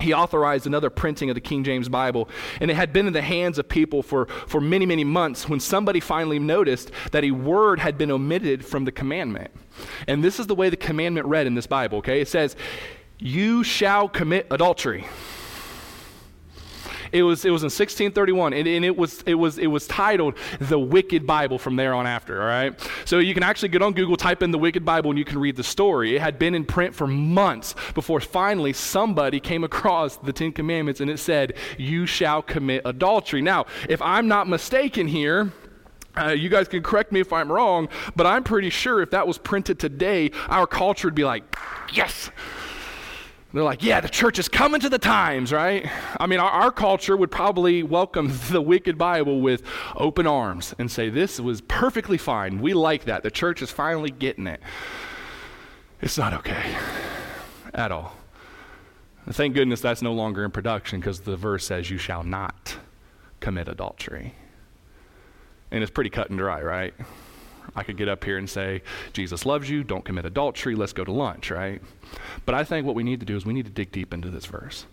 he 0.00 0.12
authorized 0.12 0.66
another 0.66 0.90
printing 0.90 1.30
of 1.30 1.34
the 1.34 1.40
King 1.40 1.64
James 1.64 1.88
Bible. 1.88 2.28
And 2.60 2.70
it 2.70 2.74
had 2.74 2.92
been 2.92 3.06
in 3.06 3.12
the 3.12 3.22
hands 3.22 3.58
of 3.58 3.68
people 3.68 4.02
for, 4.02 4.26
for 4.46 4.60
many, 4.60 4.86
many 4.86 5.04
months 5.04 5.48
when 5.48 5.60
somebody 5.60 6.00
finally 6.00 6.38
noticed 6.38 6.90
that 7.12 7.24
a 7.24 7.30
word 7.30 7.80
had 7.80 7.96
been 7.96 8.10
omitted 8.10 8.64
from 8.64 8.84
the 8.84 8.92
commandment. 8.92 9.50
And 10.06 10.22
this 10.22 10.38
is 10.38 10.46
the 10.46 10.54
way 10.54 10.68
the 10.68 10.76
commandment 10.76 11.26
read 11.26 11.46
in 11.46 11.54
this 11.54 11.66
Bible, 11.66 11.98
okay? 11.98 12.20
It 12.20 12.28
says, 12.28 12.56
You 13.18 13.64
shall 13.64 14.08
commit 14.08 14.46
adultery. 14.50 15.06
It 17.16 17.22
was, 17.22 17.46
it 17.46 17.50
was 17.50 17.62
in 17.62 17.66
1631, 17.66 18.52
and, 18.52 18.68
and, 18.68 18.84
it, 18.84 18.94
was, 18.94 19.22
it, 19.22 19.34
was, 19.34 19.56
it 19.58 19.68
was 19.68 19.86
titled 19.86 20.34
The 20.60 20.78
Wicked 20.78 21.26
Bible 21.26 21.58
from 21.58 21.76
there 21.76 21.94
on 21.94 22.06
after, 22.06 22.42
all 22.42 22.46
right? 22.46 22.78
So 23.06 23.20
you 23.20 23.32
can 23.32 23.42
actually 23.42 23.70
get 23.70 23.80
on 23.80 23.94
Google, 23.94 24.16
type 24.18 24.42
in 24.42 24.50
The 24.50 24.58
Wicked 24.58 24.84
Bible, 24.84 25.10
and 25.10 25.18
you 25.18 25.24
can 25.24 25.38
read 25.38 25.56
the 25.56 25.64
story. 25.64 26.14
It 26.14 26.20
had 26.20 26.38
been 26.38 26.54
in 26.54 26.66
print 26.66 26.94
for 26.94 27.06
months 27.06 27.74
before 27.94 28.20
finally 28.20 28.74
somebody 28.74 29.40
came 29.40 29.64
across 29.64 30.18
the 30.18 30.32
Ten 30.32 30.52
Commandments 30.52 31.00
and 31.00 31.10
it 31.10 31.18
said, 31.18 31.54
You 31.78 32.04
shall 32.04 32.42
commit 32.42 32.82
adultery. 32.84 33.40
Now, 33.40 33.64
if 33.88 34.02
I'm 34.02 34.28
not 34.28 34.46
mistaken 34.46 35.08
here, 35.08 35.52
uh, 36.18 36.28
you 36.28 36.48
guys 36.48 36.68
can 36.68 36.82
correct 36.82 37.12
me 37.12 37.20
if 37.20 37.32
I'm 37.32 37.50
wrong, 37.50 37.88
but 38.14 38.26
I'm 38.26 38.44
pretty 38.44 38.70
sure 38.70 39.00
if 39.00 39.10
that 39.10 39.26
was 39.26 39.38
printed 39.38 39.78
today, 39.78 40.30
our 40.48 40.66
culture 40.66 41.08
would 41.08 41.14
be 41.14 41.24
like, 41.24 41.56
yes, 41.92 42.30
they're 43.56 43.64
like, 43.64 43.82
yeah, 43.82 44.00
the 44.00 44.08
church 44.08 44.38
is 44.38 44.48
coming 44.48 44.80
to 44.80 44.88
the 44.88 44.98
times, 44.98 45.52
right? 45.52 45.88
I 46.20 46.26
mean, 46.26 46.40
our, 46.40 46.50
our, 46.50 46.70
culture 46.70 47.16
would 47.16 47.30
probably 47.30 47.82
welcome 47.82 48.30
the 48.50 48.60
wicked 48.60 48.98
Bible 48.98 49.40
with 49.40 49.62
open 49.94 50.26
arms 50.26 50.74
and 50.78 50.90
say, 50.90 51.08
this 51.08 51.40
was 51.40 51.60
perfectly 51.62 52.18
fine. 52.18 52.60
We 52.60 52.74
like 52.74 53.04
that. 53.04 53.22
The 53.22 53.30
church 53.30 53.62
is 53.62 53.70
finally 53.70 54.10
getting 54.10 54.46
it. 54.46 54.60
It's 56.02 56.18
not 56.18 56.34
okay 56.34 56.76
at 57.72 57.90
all. 57.90 58.16
Thank 59.30 59.54
goodness 59.54 59.80
that's 59.80 60.02
no 60.02 60.12
longer 60.12 60.44
in 60.44 60.50
production 60.50 61.00
because 61.00 61.20
the 61.20 61.36
verse 61.36 61.66
says, 61.66 61.90
You 61.90 61.98
shall 61.98 62.22
not 62.22 62.76
commit 63.40 63.66
adultery. 63.66 64.34
And 65.70 65.82
it's 65.82 65.90
pretty 65.90 66.10
cut 66.10 66.30
and 66.30 66.38
dry, 66.38 66.62
right? 66.62 66.94
I 67.74 67.82
could 67.82 67.96
get 67.96 68.08
up 68.08 68.24
here 68.24 68.38
and 68.38 68.48
say, 68.48 68.82
Jesus 69.12 69.44
loves 69.46 69.68
you, 69.68 69.84
don't 69.84 70.04
commit 70.04 70.24
adultery, 70.24 70.74
let's 70.74 70.92
go 70.92 71.04
to 71.04 71.12
lunch, 71.12 71.50
right? 71.50 71.82
But 72.44 72.54
I 72.54 72.64
think 72.64 72.86
what 72.86 72.94
we 72.94 73.02
need 73.02 73.20
to 73.20 73.26
do 73.26 73.36
is 73.36 73.44
we 73.44 73.54
need 73.54 73.66
to 73.66 73.72
dig 73.72 73.92
deep 73.92 74.14
into 74.14 74.30
this 74.30 74.46
verse. 74.46 74.86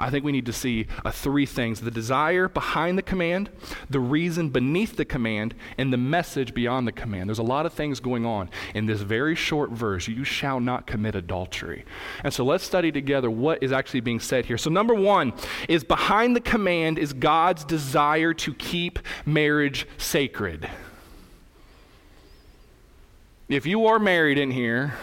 I 0.00 0.08
think 0.08 0.24
we 0.24 0.32
need 0.32 0.46
to 0.46 0.52
see 0.52 0.86
uh, 1.04 1.10
three 1.10 1.44
things 1.44 1.82
the 1.82 1.90
desire 1.90 2.48
behind 2.48 2.96
the 2.96 3.02
command, 3.02 3.50
the 3.90 4.00
reason 4.00 4.48
beneath 4.48 4.96
the 4.96 5.04
command, 5.04 5.54
and 5.76 5.92
the 5.92 5.98
message 5.98 6.54
beyond 6.54 6.88
the 6.88 6.92
command. 6.92 7.28
There's 7.28 7.38
a 7.38 7.42
lot 7.42 7.66
of 7.66 7.74
things 7.74 8.00
going 8.00 8.24
on 8.24 8.48
in 8.74 8.86
this 8.86 9.02
very 9.02 9.34
short 9.34 9.70
verse 9.70 10.08
you 10.08 10.24
shall 10.24 10.58
not 10.58 10.86
commit 10.86 11.14
adultery. 11.14 11.84
And 12.24 12.32
so 12.32 12.44
let's 12.44 12.64
study 12.64 12.90
together 12.90 13.30
what 13.30 13.62
is 13.62 13.72
actually 13.72 14.00
being 14.00 14.20
said 14.20 14.46
here. 14.46 14.56
So, 14.56 14.70
number 14.70 14.94
one 14.94 15.34
is 15.68 15.84
behind 15.84 16.34
the 16.34 16.40
command 16.40 16.98
is 16.98 17.12
God's 17.12 17.64
desire 17.64 18.32
to 18.34 18.54
keep 18.54 18.98
marriage 19.26 19.86
sacred. 19.98 20.70
If 23.50 23.66
you 23.66 23.86
are 23.86 23.98
married 23.98 24.38
in 24.38 24.52
here, 24.52 24.94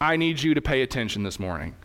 I 0.00 0.16
need 0.16 0.42
you 0.42 0.54
to 0.54 0.62
pay 0.62 0.80
attention 0.80 1.24
this 1.24 1.38
morning. 1.38 1.76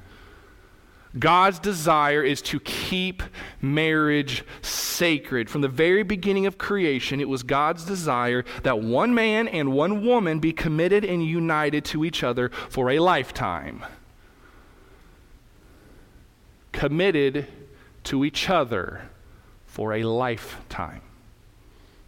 God's 1.19 1.59
desire 1.59 2.23
is 2.23 2.41
to 2.43 2.61
keep 2.61 3.21
marriage 3.61 4.45
sacred. 4.61 5.49
From 5.49 5.59
the 5.59 5.67
very 5.67 6.03
beginning 6.03 6.45
of 6.45 6.57
creation, 6.57 7.19
it 7.19 7.27
was 7.27 7.43
God's 7.43 7.83
desire 7.83 8.45
that 8.63 8.79
one 8.79 9.13
man 9.13 9.49
and 9.49 9.73
one 9.73 10.05
woman 10.05 10.39
be 10.39 10.53
committed 10.53 11.03
and 11.03 11.25
united 11.25 11.83
to 11.85 12.05
each 12.05 12.23
other 12.23 12.47
for 12.69 12.89
a 12.89 12.99
lifetime. 12.99 13.83
Committed 16.71 17.47
to 18.05 18.23
each 18.23 18.49
other 18.49 19.09
for 19.65 19.91
a 19.91 20.03
lifetime. 20.03 21.01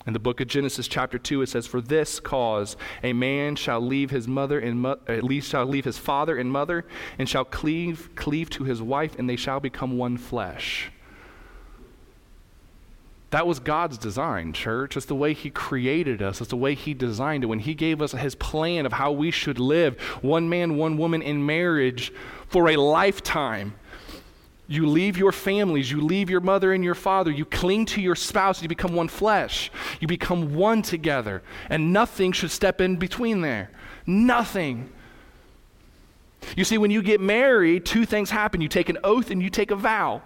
In 0.06 0.14
the 0.14 0.20
book 0.20 0.42
of 0.42 0.48
Genesis, 0.48 0.88
chapter 0.88 1.18
2, 1.18 1.44
it 1.44 1.50
says, 1.50 1.66
For 1.66 1.80
this 1.80 2.20
cause 2.20 2.76
a 3.04 3.14
man 3.14 3.56
shall 3.56 3.80
leave 3.80 4.12
his 4.12 4.28
mother 4.28 4.60
and 4.60 4.82
mo- 4.82 5.00
at 5.08 5.24
least 5.24 5.50
shall 5.50 5.66
leave 5.66 5.86
his 5.86 5.98
father 5.98 6.38
and 6.38 6.52
mother, 6.52 6.86
and 7.18 7.30
shall 7.30 7.46
cleave, 7.46 8.10
cleave 8.16 8.50
to 8.52 8.66
his 8.66 8.82
wife, 8.82 9.18
and 9.18 9.30
they 9.30 9.38
shall 9.38 9.62
become 9.62 9.98
one 9.98 10.18
flesh. 10.18 10.92
That 13.34 13.48
was 13.48 13.58
God's 13.58 13.98
design, 13.98 14.54
church. 14.54 14.96
It's 14.96 15.08
the 15.08 15.16
way 15.16 15.34
He 15.34 15.50
created 15.50 16.22
us. 16.22 16.40
It's 16.40 16.52
the 16.52 16.56
way 16.56 16.76
He 16.76 16.94
designed 16.94 17.44
it. 17.44 17.48
When 17.48 17.58
He 17.58 17.74
gave 17.74 18.00
us 18.00 18.12
His 18.12 18.36
plan 18.36 18.86
of 18.86 18.94
how 18.94 19.12
we 19.12 19.32
should 19.32 19.58
live, 19.58 20.00
one 20.22 20.50
man, 20.50 20.78
one 20.78 20.98
woman 20.98 21.24
in 21.24 21.44
marriage 21.44 22.14
for 22.48 22.70
a 22.70 22.76
lifetime. 22.76 23.74
You 24.68 24.88
leave 24.88 25.18
your 25.18 25.32
families, 25.32 25.92
you 25.92 26.00
leave 26.02 26.30
your 26.30 26.40
mother 26.40 26.72
and 26.72 26.84
your 26.84 26.96
father, 26.96 27.30
you 27.30 27.44
cling 27.44 27.86
to 27.88 28.02
your 28.02 28.16
spouse, 28.16 28.62
you 28.62 28.70
become 28.70 28.96
one 28.96 29.10
flesh. 29.10 29.70
You 30.00 30.08
become 30.08 30.56
one 30.56 30.82
together, 30.82 31.44
and 31.70 31.92
nothing 31.92 32.32
should 32.32 32.52
step 32.52 32.80
in 32.80 32.96
between 32.96 33.42
there. 33.42 33.72
Nothing. 34.06 34.90
You 36.56 36.64
see, 36.64 36.78
when 36.78 36.92
you 36.92 37.02
get 37.02 37.20
married, 37.20 37.86
two 37.86 38.06
things 38.06 38.30
happen 38.30 38.62
you 38.62 38.68
take 38.68 38.90
an 38.90 38.98
oath 39.04 39.32
and 39.32 39.42
you 39.42 39.50
take 39.50 39.72
a 39.72 39.76
vow. 39.76 40.22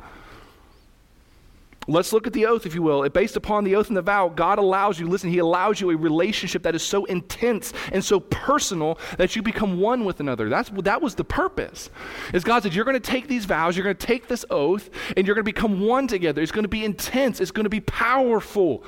Let's 1.89 2.11
look 2.11 2.27
at 2.27 2.33
the 2.33 2.45
oath, 2.45 2.65
if 2.65 2.75
you 2.75 2.81
will. 2.81 3.07
Based 3.09 3.37
upon 3.37 3.63
the 3.63 3.75
oath 3.75 3.87
and 3.87 3.95
the 3.95 4.01
vow, 4.01 4.27
God 4.27 4.59
allows 4.59 4.99
you, 4.99 5.07
listen, 5.07 5.29
He 5.29 5.39
allows 5.39 5.81
you 5.81 5.89
a 5.89 5.95
relationship 5.95 6.63
that 6.63 6.75
is 6.75 6.83
so 6.83 7.05
intense 7.05 7.73
and 7.91 8.03
so 8.03 8.19
personal 8.19 8.99
that 9.17 9.35
you 9.35 9.41
become 9.41 9.79
one 9.79 10.05
with 10.05 10.19
another. 10.19 10.49
That's, 10.49 10.69
that 10.69 11.01
was 11.01 11.15
the 11.15 11.23
purpose. 11.23 11.89
Is 12.33 12.43
God 12.43 12.63
said, 12.63 12.73
You're 12.73 12.85
going 12.85 12.99
to 12.99 13.11
take 13.11 13.27
these 13.27 13.45
vows, 13.45 13.75
you're 13.75 13.83
going 13.83 13.95
to 13.95 14.07
take 14.07 14.27
this 14.27 14.45
oath, 14.49 14.89
and 15.15 15.25
you're 15.25 15.35
going 15.35 15.45
to 15.45 15.51
become 15.51 15.81
one 15.81 16.07
together. 16.07 16.41
It's 16.41 16.51
going 16.51 16.65
to 16.65 16.69
be 16.69 16.85
intense, 16.85 17.41
it's 17.41 17.51
going 17.51 17.65
to 17.65 17.69
be 17.69 17.81
powerful, 17.81 18.83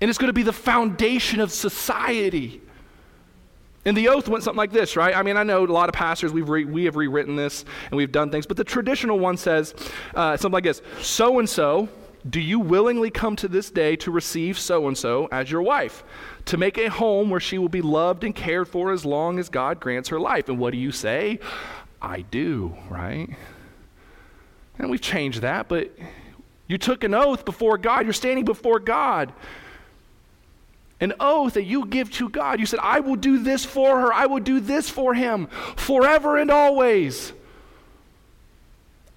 and 0.00 0.08
it's 0.08 0.18
going 0.18 0.28
to 0.28 0.34
be 0.34 0.42
the 0.42 0.52
foundation 0.52 1.40
of 1.40 1.52
society. 1.52 2.61
And 3.84 3.96
the 3.96 4.08
oath 4.08 4.28
went 4.28 4.44
something 4.44 4.58
like 4.58 4.70
this, 4.70 4.96
right? 4.96 5.16
I 5.16 5.22
mean, 5.22 5.36
I 5.36 5.42
know 5.42 5.64
a 5.64 5.66
lot 5.66 5.88
of 5.88 5.94
pastors, 5.94 6.32
we've 6.32 6.48
re- 6.48 6.64
we 6.64 6.84
have 6.84 6.94
rewritten 6.94 7.34
this 7.34 7.64
and 7.90 7.96
we've 7.96 8.12
done 8.12 8.30
things, 8.30 8.46
but 8.46 8.56
the 8.56 8.64
traditional 8.64 9.18
one 9.18 9.36
says 9.36 9.74
uh, 10.14 10.36
something 10.36 10.52
like 10.52 10.64
this 10.64 10.82
So 11.00 11.40
and 11.40 11.48
so, 11.48 11.88
do 12.28 12.40
you 12.40 12.60
willingly 12.60 13.10
come 13.10 13.34
to 13.36 13.48
this 13.48 13.70
day 13.70 13.96
to 13.96 14.12
receive 14.12 14.56
so 14.56 14.86
and 14.86 14.96
so 14.96 15.28
as 15.32 15.50
your 15.50 15.62
wife, 15.62 16.04
to 16.44 16.56
make 16.56 16.78
a 16.78 16.88
home 16.88 17.30
where 17.30 17.40
she 17.40 17.58
will 17.58 17.68
be 17.68 17.82
loved 17.82 18.22
and 18.22 18.34
cared 18.34 18.68
for 18.68 18.92
as 18.92 19.04
long 19.04 19.40
as 19.40 19.48
God 19.48 19.80
grants 19.80 20.08
her 20.10 20.20
life? 20.20 20.48
And 20.48 20.60
what 20.60 20.70
do 20.70 20.78
you 20.78 20.92
say? 20.92 21.40
I 22.00 22.20
do, 22.20 22.76
right? 22.88 23.28
And 24.78 24.90
we've 24.90 25.00
changed 25.00 25.42
that, 25.42 25.68
but 25.68 25.90
you 26.68 26.78
took 26.78 27.02
an 27.02 27.14
oath 27.14 27.44
before 27.44 27.78
God. 27.78 28.04
You're 28.04 28.12
standing 28.12 28.44
before 28.44 28.78
God 28.78 29.32
an 31.02 31.12
oath 31.18 31.54
that 31.54 31.64
you 31.64 31.84
give 31.84 32.10
to 32.12 32.28
God. 32.28 32.60
You 32.60 32.66
said, 32.66 32.78
I 32.80 33.00
will 33.00 33.16
do 33.16 33.42
this 33.42 33.64
for 33.64 34.00
her, 34.00 34.12
I 34.12 34.26
will 34.26 34.40
do 34.40 34.60
this 34.60 34.88
for 34.88 35.14
him 35.14 35.48
forever 35.76 36.38
and 36.38 36.50
always. 36.50 37.32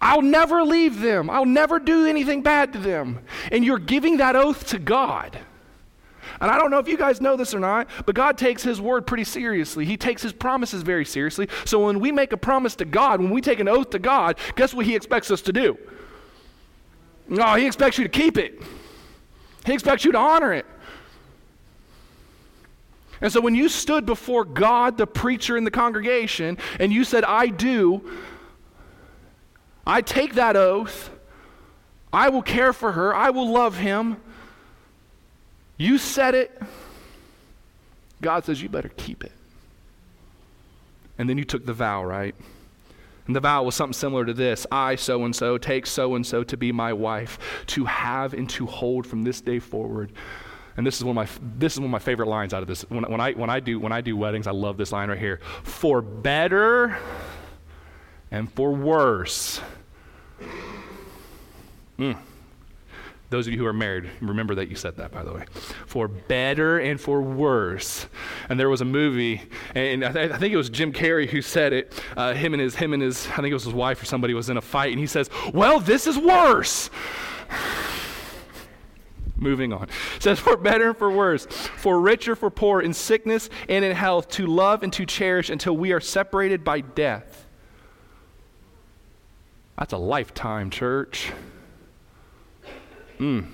I'll 0.01 0.23
never 0.23 0.63
leave 0.63 0.99
them, 0.99 1.29
I'll 1.29 1.45
never 1.45 1.79
do 1.79 2.05
anything 2.05 2.41
bad 2.41 2.73
to 2.73 2.79
them. 2.79 3.19
And 3.51 3.63
you're 3.63 3.79
giving 3.79 4.17
that 4.17 4.35
oath 4.35 4.67
to 4.67 4.79
God. 4.79 5.39
And 6.41 6.51
I 6.51 6.57
don't 6.57 6.71
know 6.71 6.79
if 6.79 6.87
you 6.87 6.97
guys 6.97 7.21
know 7.21 7.37
this 7.37 7.53
or 7.53 7.59
not, 7.59 7.87
but 8.05 8.15
God 8.15 8.37
takes 8.37 8.63
His 8.63 8.81
word 8.81 9.07
pretty 9.07 9.23
seriously. 9.23 9.85
He 9.85 9.95
takes 9.95 10.21
His 10.21 10.33
promises 10.33 10.81
very 10.81 11.05
seriously. 11.05 11.47
So 11.63 11.85
when 11.85 11.99
we 11.99 12.11
make 12.11 12.33
a 12.33 12.37
promise 12.37 12.75
to 12.77 12.85
God, 12.85 13.21
when 13.21 13.29
we 13.29 13.41
take 13.41 13.59
an 13.59 13.67
oath 13.67 13.91
to 13.91 13.99
God, 13.99 14.37
guess 14.55 14.73
what 14.73 14.85
He 14.85 14.95
expects 14.95 15.31
us 15.31 15.41
to 15.43 15.53
do? 15.53 15.77
No, 17.29 17.53
He 17.55 17.65
expects 17.65 17.97
you 17.97 18.03
to 18.03 18.09
keep 18.09 18.37
it, 18.37 18.61
He 19.65 19.73
expects 19.73 20.03
you 20.03 20.11
to 20.11 20.17
honor 20.17 20.51
it. 20.51 20.65
And 23.21 23.31
so 23.31 23.39
when 23.41 23.55
you 23.55 23.69
stood 23.69 24.05
before 24.05 24.45
God, 24.45 24.97
the 24.97 25.07
preacher 25.07 25.57
in 25.57 25.63
the 25.63 25.71
congregation, 25.71 26.57
and 26.79 26.91
you 26.91 27.03
said, 27.03 27.23
I 27.23 27.47
do, 27.47 28.09
I 29.85 30.01
take 30.01 30.35
that 30.35 30.55
oath, 30.55 31.09
I 32.11 32.29
will 32.29 32.41
care 32.41 32.73
for 32.73 32.93
her, 32.93 33.15
I 33.15 33.29
will 33.29 33.51
love 33.51 33.77
him. 33.77 34.17
You 35.77 35.97
said 35.97 36.35
it. 36.35 36.61
God 38.21 38.45
says, 38.45 38.61
You 38.61 38.69
better 38.69 38.91
keep 38.95 39.23
it. 39.23 39.33
And 41.17 41.29
then 41.29 41.37
you 41.37 41.43
took 41.43 41.65
the 41.65 41.73
vow, 41.73 42.03
right? 42.03 42.35
And 43.27 43.35
the 43.35 43.39
vow 43.39 43.63
was 43.63 43.75
something 43.75 43.93
similar 43.93 44.25
to 44.25 44.33
this 44.33 44.67
I, 44.71 44.95
so 44.95 45.25
and 45.25 45.35
so, 45.35 45.57
take 45.57 45.85
so 45.85 46.15
and 46.15 46.25
so 46.25 46.43
to 46.43 46.57
be 46.57 46.71
my 46.71 46.93
wife, 46.93 47.39
to 47.67 47.85
have 47.85 48.33
and 48.33 48.49
to 48.51 48.65
hold 48.65 49.07
from 49.07 49.23
this 49.23 49.41
day 49.41 49.59
forward 49.59 50.11
and 50.77 50.85
this 50.85 50.97
is 50.97 51.03
one 51.03 51.17
of 51.17 51.29
my 51.29 51.47
this 51.57 51.73
is 51.73 51.79
one 51.79 51.85
of 51.85 51.91
my 51.91 51.99
favorite 51.99 52.27
lines 52.27 52.53
out 52.53 52.61
of 52.61 52.67
this. 52.67 52.81
When, 52.89 53.03
when 53.03 53.21
I 53.21 53.31
when 53.33 53.49
I 53.49 53.59
do 53.59 53.79
when 53.79 53.91
I 53.91 54.01
do 54.01 54.17
weddings, 54.17 54.47
I 54.47 54.51
love 54.51 54.77
this 54.77 54.91
line 54.91 55.09
right 55.09 55.17
here. 55.17 55.39
For 55.63 56.01
better 56.01 56.97
and 58.31 58.51
for 58.51 58.73
worse. 58.73 59.61
Mm. 61.97 62.17
Those 63.29 63.47
of 63.47 63.53
you 63.53 63.59
who 63.59 63.65
are 63.65 63.73
married, 63.73 64.09
remember 64.21 64.55
that 64.55 64.69
you 64.69 64.75
said 64.75 64.97
that, 64.97 65.11
by 65.11 65.23
the 65.23 65.33
way. 65.33 65.45
For 65.87 66.07
better 66.07 66.77
and 66.77 67.01
for 67.01 67.21
worse. 67.21 68.05
And 68.49 68.59
there 68.59 68.69
was 68.69 68.81
a 68.81 68.85
movie, 68.85 69.41
and 69.73 70.05
I, 70.05 70.11
th- 70.11 70.31
I 70.31 70.37
think 70.37 70.53
it 70.53 70.57
was 70.57 70.69
Jim 70.69 70.93
Carrey 70.93 71.27
who 71.27 71.41
said 71.41 71.73
it. 71.73 71.93
Uh, 72.15 72.33
him 72.33 72.53
and 72.53 72.61
his, 72.61 72.75
him 72.75 72.93
and 72.93 73.01
his, 73.01 73.25
I 73.27 73.37
think 73.37 73.47
it 73.47 73.53
was 73.53 73.63
his 73.63 73.73
wife 73.73 74.01
or 74.01 74.05
somebody 74.05 74.33
was 74.33 74.49
in 74.49 74.57
a 74.57 74.61
fight, 74.61 74.91
and 74.91 74.99
he 74.99 75.07
says, 75.07 75.29
"Well, 75.53 75.79
this 75.79 76.05
is 76.05 76.17
worse." 76.17 76.89
Moving 79.45 79.73
on. 79.73 79.83
It 79.83 80.23
says, 80.23 80.39
For 80.39 80.57
better 80.57 80.89
and 80.89 80.97
for 80.97 81.11
worse, 81.11 81.45
for 81.45 82.01
richer, 82.01 82.35
for 82.35 82.49
poor, 82.49 82.81
in 82.81 82.95
sickness 82.95 83.47
and 83.69 83.85
in 83.85 83.95
health, 83.95 84.27
to 84.29 84.47
love 84.47 84.81
and 84.81 84.91
to 84.93 85.05
cherish 85.05 85.51
until 85.51 85.77
we 85.77 85.91
are 85.91 85.99
separated 85.99 86.63
by 86.63 86.81
death. 86.81 87.45
That's 89.77 89.93
a 89.93 89.97
lifetime, 89.97 90.71
church. 90.71 91.31
Mm. 93.19 93.45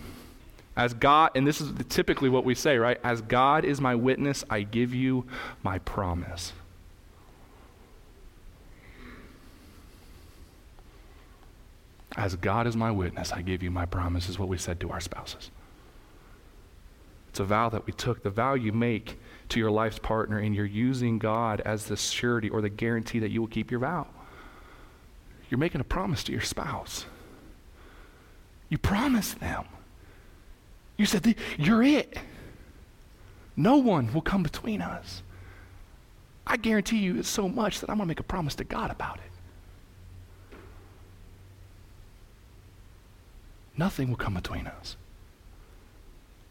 As 0.78 0.94
God, 0.94 1.32
and 1.36 1.46
this 1.46 1.60
is 1.60 1.74
typically 1.90 2.30
what 2.30 2.46
we 2.46 2.56
say, 2.56 2.78
right? 2.78 2.98
As 3.04 3.22
God 3.22 3.66
is 3.66 3.82
my 3.82 3.94
witness, 3.94 4.46
I 4.50 4.62
give 4.62 4.94
you 4.94 5.26
my 5.62 5.78
promise. 5.80 6.54
As 12.16 12.38
God 12.38 12.66
is 12.66 12.78
my 12.78 12.92
witness, 12.92 13.34
I 13.34 13.42
give 13.42 13.62
you 13.62 13.72
my 13.72 13.86
promise, 13.86 14.30
is 14.30 14.40
what 14.40 14.48
we 14.48 14.58
said 14.58 14.80
to 14.80 14.90
our 14.90 15.02
spouses. 15.02 15.52
It's 17.32 17.40
a 17.40 17.46
vow 17.46 17.70
that 17.70 17.86
we 17.86 17.94
took, 17.94 18.24
the 18.24 18.30
vow 18.30 18.56
you 18.56 18.74
make 18.74 19.18
to 19.50 19.60
your 19.60 19.72
life's 19.72 20.00
partner, 20.00 20.38
and 20.38 20.54
you're 20.54 20.66
using 20.66 21.18
God 21.18 21.62
as 21.62 21.86
the 21.86 21.96
surety 21.96 22.50
or 22.50 22.60
the 22.60 22.68
guarantee 22.68 23.20
that 23.20 23.32
you 23.32 23.40
will 23.40 23.48
keep 23.48 23.72
your 23.72 23.80
vow. 23.80 24.06
You're 25.50 25.58
making 25.58 25.80
a 25.80 25.86
promise 25.86 26.26
to 26.26 26.34
your 26.34 26.42
spouse. 26.42 27.06
You 28.68 28.78
promised 28.78 29.40
them. 29.40 29.64
You 30.98 31.06
said, 31.06 31.36
You're 31.58 31.84
it. 31.84 32.18
No 33.56 33.78
one 33.78 34.12
will 34.14 34.22
come 34.22 34.44
between 34.44 34.82
us. 34.82 35.24
I 36.46 36.58
guarantee 36.58 36.98
you 36.98 37.18
it's 37.18 37.30
so 37.30 37.48
much 37.48 37.80
that 37.80 37.90
I'm 37.90 37.96
going 37.96 38.08
to 38.08 38.12
make 38.12 38.20
a 38.20 38.24
promise 38.24 38.56
to 38.56 38.66
God 38.66 38.92
about 38.92 39.20
it. 39.20 40.58
Nothing 43.78 44.10
will 44.10 44.18
come 44.18 44.34
between 44.34 44.68
us. 44.68 44.98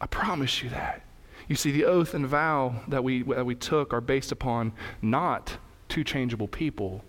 I 0.00 0.06
promise 0.06 0.62
you 0.62 0.70
that. 0.70 1.02
You 1.48 1.56
see, 1.56 1.72
the 1.72 1.84
oath 1.84 2.14
and 2.14 2.26
vow 2.26 2.76
that 2.88 3.02
we, 3.02 3.22
that 3.24 3.44
we 3.44 3.54
took 3.54 3.92
are 3.92 4.00
based 4.00 4.32
upon 4.32 4.72
not 5.02 5.56
two 5.88 6.04
changeable 6.04 6.48
people, 6.48 7.04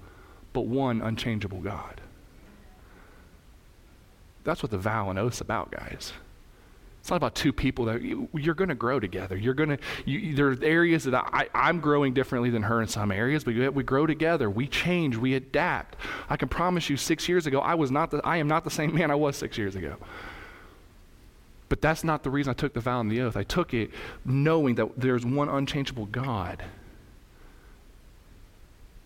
but 0.51 0.61
one 0.61 1.01
unchangeable 1.01 1.61
God. 1.61 2.01
That's 4.43 4.63
what 4.63 4.71
the 4.71 4.77
vow 4.77 5.09
and 5.09 5.19
oath's 5.19 5.41
about, 5.41 5.71
guys. 5.71 6.13
It's 7.01 7.09
not 7.09 7.17
about 7.17 7.33
two 7.33 7.51
people 7.51 7.85
that 7.85 8.03
you, 8.03 8.29
are 8.47 8.53
going 8.53 8.69
to 8.69 8.75
grow 8.75 8.99
together. 8.99 9.35
You're 9.35 9.55
going 9.55 9.69
to. 9.69 9.77
You, 10.05 10.35
there 10.35 10.49
are 10.49 10.57
areas 10.61 11.03
that 11.05 11.15
I, 11.15 11.47
I'm 11.53 11.79
growing 11.79 12.13
differently 12.13 12.51
than 12.51 12.61
her 12.61 12.79
in 12.79 12.87
some 12.87 13.11
areas, 13.11 13.43
but 13.43 13.55
we 13.73 13.83
grow 13.83 14.05
together. 14.05 14.51
We 14.51 14.67
change. 14.67 15.17
We 15.17 15.33
adapt. 15.33 15.95
I 16.29 16.37
can 16.37 16.47
promise 16.47 16.91
you, 16.91 16.97
six 16.97 17.27
years 17.27 17.47
ago, 17.47 17.59
I 17.59 17.73
was 17.73 17.89
not. 17.89 18.11
The, 18.11 18.21
I 18.23 18.37
am 18.37 18.47
not 18.47 18.63
the 18.63 18.69
same 18.69 18.93
man 18.95 19.09
I 19.09 19.15
was 19.15 19.35
six 19.35 19.57
years 19.57 19.75
ago. 19.75 19.97
But 21.71 21.79
that's 21.79 22.03
not 22.03 22.23
the 22.23 22.29
reason 22.29 22.51
I 22.51 22.53
took 22.53 22.73
the 22.73 22.81
vow 22.81 22.99
and 22.99 23.09
the 23.09 23.21
oath. 23.21 23.37
I 23.37 23.43
took 23.43 23.73
it 23.73 23.91
knowing 24.25 24.75
that 24.75 24.89
there's 24.97 25.25
one 25.25 25.47
unchangeable 25.47 26.05
God 26.05 26.65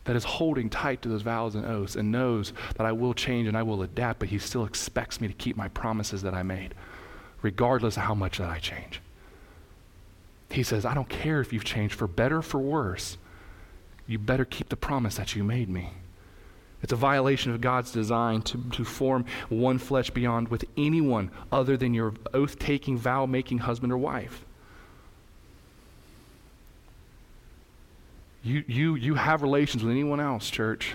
that 0.06 0.16
is 0.16 0.24
holding 0.24 0.72
tight 0.72 1.04
to 1.04 1.10
those 1.10 1.22
vows 1.22 1.54
and 1.54 1.64
oaths 1.64 1.96
and 1.96 2.12
knows 2.12 2.54
that 2.76 2.88
I 2.88 2.92
will 2.92 3.14
change 3.14 3.48
and 3.48 3.56
I 3.56 3.62
will 3.62 3.84
adapt, 3.84 4.18
but 4.18 4.30
He 4.30 4.40
still 4.40 4.66
expects 4.66 5.22
me 5.22 5.28
to 5.28 5.34
keep 5.36 5.56
my 5.56 5.68
promises 5.68 6.24
that 6.24 6.34
I 6.34 6.42
made 6.42 6.74
regardless 7.44 7.98
of 7.98 8.04
how 8.04 8.16
much 8.16 8.40
that 8.40 8.50
I 8.50 8.58
change. 8.58 9.00
He 10.50 10.64
says, 10.64 10.86
I 10.86 10.96
don't 10.96 11.08
care 11.08 11.42
if 11.42 11.54
you've 11.54 11.64
changed 11.64 11.94
for 11.94 12.08
better 12.08 12.38
or 12.38 12.42
for 12.42 12.58
worse. 12.58 13.20
You 14.08 14.18
better 14.18 14.44
keep 14.44 14.70
the 14.70 14.76
promise 14.76 15.18
that 15.18 15.36
you 15.36 15.44
made 15.44 15.70
me. 15.70 15.92
It's 16.86 16.94
a 16.94 16.96
violation 16.96 17.52
of 17.52 17.62
God's 17.62 17.92
design 17.92 18.44
to, 18.44 18.64
to 18.74 18.86
form 18.86 19.26
one 19.50 19.80
flesh 19.80 20.12
beyond 20.12 20.50
with 20.50 20.66
anyone 20.78 21.32
other 21.52 21.78
than 21.78 21.96
your 21.96 22.14
oath 22.32 22.60
taking, 22.60 22.96
vow 22.96 23.26
making 23.26 23.58
husband 23.58 23.92
or 23.92 23.98
wife. 23.98 24.46
You, 28.44 28.64
you, 28.68 28.94
you 28.94 29.16
have 29.16 29.42
relations 29.42 29.82
with 29.82 29.92
anyone 29.92 30.20
else, 30.20 30.48
church. 30.52 30.94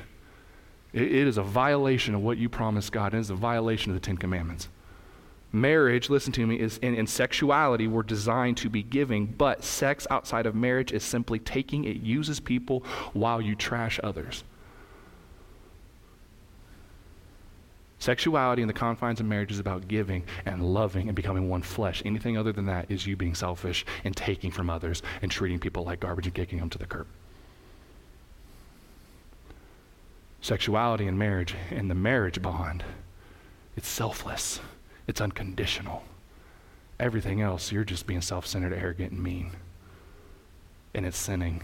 it, 0.92 1.02
it 1.02 1.26
is 1.26 1.38
a 1.38 1.42
violation 1.42 2.14
of 2.14 2.22
what 2.22 2.38
you 2.38 2.48
promised 2.48 2.92
God. 2.92 3.06
And 3.06 3.16
it 3.16 3.22
is 3.22 3.30
a 3.30 3.34
violation 3.34 3.90
of 3.90 3.96
the 3.96 4.06
Ten 4.06 4.16
Commandments. 4.16 4.68
Marriage, 5.50 6.08
listen 6.08 6.32
to 6.34 6.46
me, 6.46 6.60
is 6.60 6.78
and, 6.84 6.96
and 6.96 7.10
sexuality 7.10 7.88
were 7.88 8.04
designed 8.04 8.58
to 8.58 8.70
be 8.70 8.84
giving, 8.84 9.26
but 9.26 9.64
sex 9.64 10.06
outside 10.08 10.46
of 10.46 10.54
marriage 10.54 10.92
is 10.92 11.02
simply 11.02 11.40
taking, 11.40 11.82
it 11.82 11.96
uses 11.96 12.38
people 12.38 12.84
while 13.12 13.40
you 13.40 13.56
trash 13.56 13.98
others. 14.04 14.44
Sexuality 18.00 18.62
in 18.62 18.68
the 18.68 18.74
confines 18.74 19.20
of 19.20 19.26
marriage 19.26 19.52
is 19.52 19.58
about 19.58 19.86
giving 19.86 20.24
and 20.46 20.62
loving 20.62 21.08
and 21.08 21.14
becoming 21.14 21.50
one 21.50 21.60
flesh. 21.60 22.02
Anything 22.04 22.38
other 22.38 22.50
than 22.50 22.64
that 22.64 22.90
is 22.90 23.06
you 23.06 23.14
being 23.14 23.34
selfish 23.34 23.84
and 24.04 24.16
taking 24.16 24.50
from 24.50 24.70
others 24.70 25.02
and 25.20 25.30
treating 25.30 25.58
people 25.58 25.84
like 25.84 26.00
garbage 26.00 26.26
and 26.26 26.34
kicking 26.34 26.58
them 26.58 26.70
to 26.70 26.78
the 26.78 26.86
curb. 26.86 27.06
Sexuality 30.40 31.06
in 31.06 31.18
marriage 31.18 31.54
and 31.70 31.90
the 31.90 31.94
marriage 31.94 32.40
bond, 32.40 32.82
it's 33.76 33.88
selfless. 33.88 34.60
It's 35.06 35.20
unconditional. 35.20 36.02
Everything 36.98 37.42
else, 37.42 37.70
you're 37.70 37.84
just 37.84 38.06
being 38.06 38.22
self 38.22 38.46
centered, 38.46 38.72
arrogant, 38.72 39.12
and 39.12 39.22
mean. 39.22 39.50
And 40.94 41.04
it's 41.04 41.18
sinning. 41.18 41.62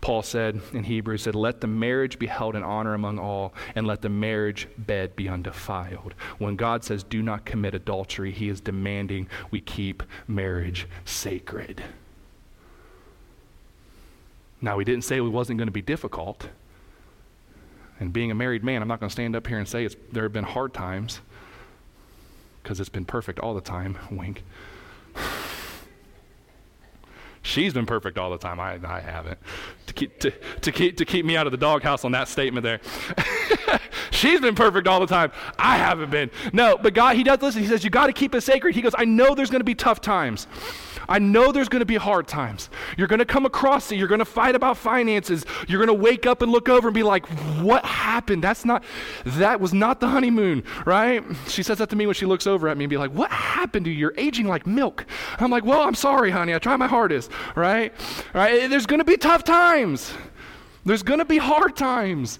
Paul 0.00 0.22
said 0.22 0.60
in 0.72 0.84
Hebrews, 0.84 1.22
said, 1.22 1.34
Let 1.34 1.60
the 1.60 1.66
marriage 1.66 2.18
be 2.18 2.26
held 2.26 2.54
in 2.54 2.62
honor 2.62 2.94
among 2.94 3.18
all, 3.18 3.54
and 3.74 3.86
let 3.86 4.02
the 4.02 4.08
marriage 4.08 4.68
bed 4.76 5.16
be 5.16 5.28
undefiled. 5.28 6.14
When 6.38 6.56
God 6.56 6.84
says, 6.84 7.02
Do 7.02 7.22
not 7.22 7.44
commit 7.44 7.74
adultery, 7.74 8.30
he 8.30 8.48
is 8.48 8.60
demanding 8.60 9.28
we 9.50 9.60
keep 9.60 10.02
marriage 10.28 10.86
sacred. 11.04 11.82
Now, 14.60 14.78
he 14.78 14.84
didn't 14.84 15.04
say 15.04 15.16
it 15.16 15.20
wasn't 15.20 15.58
going 15.58 15.68
to 15.68 15.72
be 15.72 15.82
difficult. 15.82 16.48
And 18.00 18.12
being 18.12 18.30
a 18.30 18.34
married 18.34 18.64
man, 18.64 18.82
I'm 18.82 18.88
not 18.88 18.98
going 18.98 19.08
to 19.08 19.12
stand 19.12 19.36
up 19.36 19.46
here 19.46 19.58
and 19.58 19.68
say 19.68 19.88
there 20.12 20.22
have 20.22 20.32
been 20.32 20.44
hard 20.44 20.74
times 20.74 21.20
because 22.62 22.80
it's 22.80 22.88
been 22.88 23.04
perfect 23.04 23.38
all 23.38 23.54
the 23.54 23.60
time. 23.60 23.98
Wink. 24.10 24.42
She's 27.44 27.74
been 27.74 27.84
perfect 27.84 28.16
all 28.16 28.30
the 28.30 28.38
time. 28.38 28.58
I, 28.58 28.80
I 28.82 29.00
haven't. 29.00 29.38
To 29.86 29.92
keep, 29.92 30.18
to, 30.20 30.30
to, 30.62 30.72
keep, 30.72 30.96
to 30.96 31.04
keep 31.04 31.26
me 31.26 31.36
out 31.36 31.46
of 31.46 31.50
the 31.50 31.58
doghouse 31.58 32.02
on 32.02 32.12
that 32.12 32.26
statement 32.26 32.64
there. 32.64 32.80
She's 34.24 34.40
been 34.40 34.54
perfect 34.54 34.88
all 34.88 35.00
the 35.00 35.06
time. 35.06 35.32
I 35.58 35.76
haven't 35.76 36.10
been. 36.10 36.30
No, 36.54 36.78
but 36.78 36.94
God, 36.94 37.14
He 37.14 37.22
does 37.22 37.42
listen. 37.42 37.60
He 37.60 37.68
says, 37.68 37.84
You 37.84 37.90
got 37.90 38.06
to 38.06 38.12
keep 38.14 38.34
it 38.34 38.40
sacred. 38.40 38.74
He 38.74 38.80
goes, 38.80 38.94
I 38.96 39.04
know 39.04 39.34
there's 39.34 39.50
going 39.50 39.60
to 39.60 39.64
be 39.64 39.74
tough 39.74 40.00
times. 40.00 40.46
I 41.06 41.18
know 41.18 41.52
there's 41.52 41.68
going 41.68 41.80
to 41.80 41.86
be 41.86 41.96
hard 41.96 42.26
times. 42.26 42.70
You're 42.96 43.06
going 43.06 43.18
to 43.18 43.26
come 43.26 43.44
across 43.44 43.92
it. 43.92 43.96
You're 43.96 44.08
going 44.08 44.20
to 44.20 44.24
fight 44.24 44.54
about 44.54 44.78
finances. 44.78 45.44
You're 45.68 45.84
going 45.84 45.94
to 45.94 46.02
wake 46.02 46.24
up 46.24 46.40
and 46.40 46.50
look 46.50 46.70
over 46.70 46.88
and 46.88 46.94
be 46.94 47.02
like, 47.02 47.26
what 47.60 47.84
happened? 47.84 48.42
That's 48.42 48.64
not, 48.64 48.82
that 49.26 49.60
was 49.60 49.74
not 49.74 50.00
the 50.00 50.08
honeymoon, 50.08 50.64
right? 50.86 51.22
She 51.46 51.62
says 51.62 51.76
that 51.76 51.90
to 51.90 51.96
me 51.96 52.06
when 52.06 52.14
she 52.14 52.24
looks 52.24 52.46
over 52.46 52.66
at 52.68 52.78
me 52.78 52.84
and 52.84 52.90
be 52.90 52.96
like, 52.96 53.10
what 53.10 53.30
happened 53.30 53.84
to 53.84 53.90
you? 53.90 53.98
You're 53.98 54.14
aging 54.16 54.46
like 54.46 54.66
milk. 54.66 55.04
I'm 55.38 55.50
like, 55.50 55.66
well, 55.66 55.82
I'm 55.82 55.94
sorry, 55.94 56.30
honey. 56.30 56.54
I 56.54 56.58
try 56.58 56.76
my 56.76 56.86
hardest, 56.86 57.30
right? 57.54 57.92
Right? 58.32 58.70
There's 58.70 58.86
going 58.86 59.00
to 59.00 59.04
be 59.04 59.18
tough 59.18 59.44
times. 59.44 60.14
There's 60.86 61.02
going 61.02 61.18
to 61.18 61.26
be 61.26 61.36
hard 61.36 61.76
times. 61.76 62.38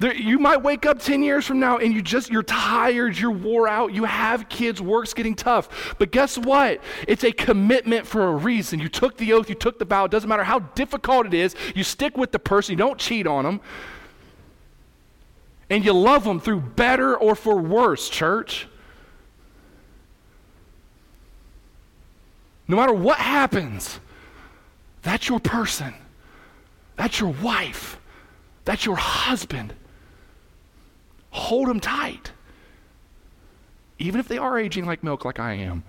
There, 0.00 0.14
you 0.14 0.38
might 0.38 0.62
wake 0.62 0.86
up 0.86 0.98
10 0.98 1.22
years 1.22 1.46
from 1.46 1.60
now 1.60 1.78
and 1.78 1.94
you 1.94 2.02
just, 2.02 2.30
you're 2.30 2.42
tired, 2.42 3.16
you're 3.16 3.30
wore 3.30 3.68
out, 3.68 3.92
you 3.92 4.04
have 4.04 4.48
kids, 4.48 4.82
work's 4.82 5.14
getting 5.14 5.36
tough. 5.36 5.94
But 5.98 6.10
guess 6.10 6.36
what? 6.36 6.80
It's 7.06 7.22
a 7.22 7.30
commitment 7.30 8.06
for 8.06 8.24
a 8.24 8.34
reason. 8.34 8.80
You 8.80 8.88
took 8.88 9.16
the 9.16 9.32
oath, 9.32 9.48
you 9.48 9.54
took 9.54 9.78
the 9.78 9.84
vow. 9.84 10.06
It 10.06 10.10
doesn't 10.10 10.28
matter 10.28 10.42
how 10.44 10.58
difficult 10.58 11.26
it 11.26 11.34
is, 11.34 11.54
you 11.74 11.84
stick 11.84 12.16
with 12.16 12.32
the 12.32 12.40
person, 12.40 12.72
you 12.72 12.76
don't 12.76 12.98
cheat 12.98 13.26
on 13.26 13.44
them. 13.44 13.60
And 15.70 15.84
you 15.84 15.92
love 15.92 16.24
them 16.24 16.40
through 16.40 16.60
better 16.60 17.16
or 17.16 17.34
for 17.34 17.56
worse, 17.56 18.08
church. 18.08 18.66
No 22.66 22.76
matter 22.76 22.92
what 22.92 23.18
happens, 23.18 24.00
that's 25.02 25.28
your 25.28 25.40
person. 25.40 25.94
That's 26.96 27.20
your 27.20 27.30
wife. 27.30 27.98
That's 28.64 28.84
your 28.84 28.96
husband. 28.96 29.74
Hold 31.34 31.68
them 31.68 31.80
tight. 31.80 32.30
Even 33.98 34.20
if 34.20 34.28
they 34.28 34.38
are 34.38 34.56
aging 34.56 34.86
like 34.86 35.02
milk, 35.02 35.24
like 35.24 35.40
I 35.40 35.54
am. 35.54 35.82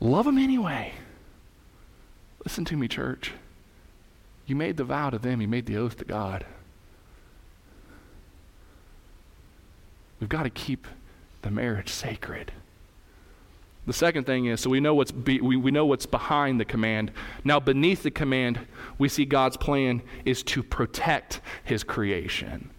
Love 0.00 0.24
them 0.24 0.38
anyway. 0.38 0.92
Listen 2.44 2.64
to 2.66 2.76
me, 2.76 2.86
church. 2.86 3.32
You 4.46 4.54
made 4.54 4.76
the 4.76 4.84
vow 4.84 5.10
to 5.10 5.18
them, 5.18 5.40
you 5.40 5.48
made 5.48 5.66
the 5.66 5.76
oath 5.76 5.96
to 5.98 6.04
God. 6.04 6.46
We've 10.20 10.28
got 10.28 10.44
to 10.44 10.50
keep 10.50 10.86
the 11.42 11.50
marriage 11.50 11.88
sacred. 11.88 12.52
The 13.84 13.92
second 13.92 14.26
thing 14.26 14.46
is 14.46 14.60
so 14.60 14.70
we 14.70 14.78
know 14.78 14.94
what's 14.94 15.10
be, 15.10 15.40
we, 15.40 15.56
we 15.56 15.72
know 15.72 15.86
what's 15.86 16.06
behind 16.06 16.60
the 16.60 16.64
command. 16.64 17.10
Now 17.42 17.58
beneath 17.58 18.04
the 18.04 18.12
command, 18.12 18.60
we 18.96 19.08
see 19.08 19.24
God's 19.24 19.56
plan 19.56 20.02
is 20.24 20.44
to 20.44 20.62
protect 20.62 21.40
his 21.64 21.82
creation. 21.82 22.70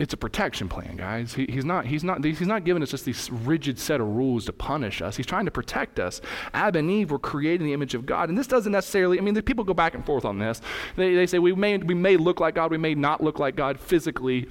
It's 0.00 0.14
a 0.14 0.16
protection 0.16 0.66
plan, 0.66 0.96
guys. 0.96 1.34
He, 1.34 1.44
he's, 1.44 1.66
not, 1.66 1.84
he's, 1.84 2.02
not, 2.02 2.24
he's 2.24 2.40
not 2.40 2.64
giving 2.64 2.82
us 2.82 2.90
just 2.90 3.04
this 3.04 3.28
rigid 3.28 3.78
set 3.78 4.00
of 4.00 4.06
rules 4.06 4.46
to 4.46 4.52
punish 4.54 5.02
us. 5.02 5.14
He's 5.14 5.26
trying 5.26 5.44
to 5.44 5.50
protect 5.50 6.00
us. 6.00 6.22
Adam 6.54 6.88
and 6.88 6.90
Eve 6.90 7.10
were 7.10 7.18
created 7.18 7.60
in 7.60 7.66
the 7.66 7.74
image 7.74 7.94
of 7.94 8.06
God. 8.06 8.30
And 8.30 8.38
this 8.38 8.46
doesn't 8.46 8.72
necessarily, 8.72 9.18
I 9.18 9.20
mean, 9.20 9.34
the 9.34 9.42
people 9.42 9.62
go 9.62 9.74
back 9.74 9.94
and 9.94 10.04
forth 10.06 10.24
on 10.24 10.38
this. 10.38 10.62
They, 10.96 11.14
they 11.14 11.26
say 11.26 11.38
we 11.38 11.54
may, 11.54 11.76
we 11.76 11.92
may 11.92 12.16
look 12.16 12.40
like 12.40 12.54
God, 12.54 12.70
we 12.70 12.78
may 12.78 12.94
not 12.94 13.22
look 13.22 13.38
like 13.38 13.56
God 13.56 13.78
physically, 13.78 14.48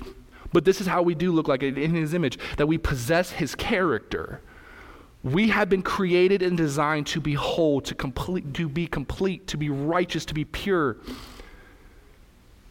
but 0.54 0.66
this 0.66 0.82
is 0.82 0.86
how 0.86 1.02
we 1.02 1.16
do 1.16 1.32
look 1.32 1.48
like 1.48 1.64
it 1.64 1.80
in 1.80 1.96
his 1.96 2.14
image, 2.14 2.38
that 2.58 2.68
we 2.68 2.78
possess 2.78 3.32
his 3.32 3.56
character. 3.56 4.42
We 5.24 5.50
have 5.50 5.68
been 5.68 5.82
created 5.82 6.44
and 6.44 6.56
designed 6.56 7.08
to 7.08 7.20
be 7.20 7.34
whole, 7.34 7.82
to, 7.82 7.96
complete, 7.96 8.54
to 8.54 8.70
be 8.70 8.86
complete, 8.86 9.48
to 9.48 9.58
be 9.58 9.72
righteous, 9.72 10.26
to 10.26 10.36
be 10.36 10.46
pure, 10.46 10.98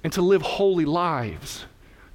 and 0.05 0.13
to 0.13 0.23
live 0.23 0.43
holy 0.43 0.85
lives 0.85 1.65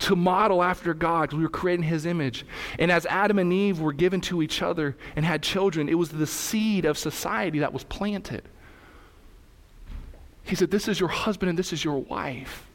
to 0.04 0.16
model 0.16 0.62
after 0.62 0.94
God. 0.94 1.34
We 1.34 1.44
were 1.44 1.50
created 1.50 1.84
in 1.84 1.90
His 1.90 2.06
image. 2.06 2.46
And 2.78 2.92
as 2.92 3.06
Adam 3.06 3.40
and 3.40 3.52
Eve 3.52 3.80
were 3.80 3.94
given 3.94 4.22
to 4.22 4.42
each 4.42 4.62
other 4.62 4.98
and 5.16 5.26
had 5.26 5.42
children, 5.42 5.88
it 5.88 5.96
was 5.96 6.10
the 6.10 6.28
seed 6.28 6.86
of 6.86 6.98
society 6.98 7.60
that 7.60 7.74
was 7.74 7.84
planted. 7.86 8.44
He 10.44 10.56
said, 10.56 10.72
This 10.72 10.88
is 10.88 11.00
your 11.00 11.10
husband 11.10 11.50
and 11.50 11.58
this 11.58 11.72
is 11.72 11.84
your 11.84 12.00
wife. 12.00 12.68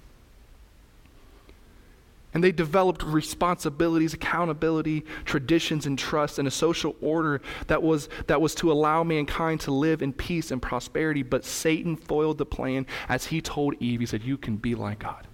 And 2.33 2.45
they 2.45 2.53
developed 2.53 3.03
responsibilities, 3.03 4.14
accountability, 4.14 5.05
traditions, 5.25 5.87
and 5.87 5.99
trust, 5.99 6.38
and 6.38 6.47
a 6.47 6.51
social 6.51 6.95
order 7.01 7.41
that 7.67 7.83
was, 7.83 8.09
that 8.27 8.41
was 8.41 8.55
to 8.57 8.71
allow 8.71 9.03
mankind 9.03 9.61
to 9.62 9.71
live 9.71 10.03
in 10.03 10.12
peace 10.12 10.51
and 10.51 10.61
prosperity. 10.61 11.23
But 11.23 11.45
Satan 11.45 11.97
foiled 11.97 12.38
the 12.38 12.47
plan 12.47 12.87
as 13.09 13.27
he 13.27 13.41
told 13.41 13.75
Eve, 13.81 14.01
He 14.01 14.07
said, 14.07 14.23
You 14.23 14.38
can 14.38 14.57
be 14.57 14.75
like 14.75 15.01
God. 15.01 15.28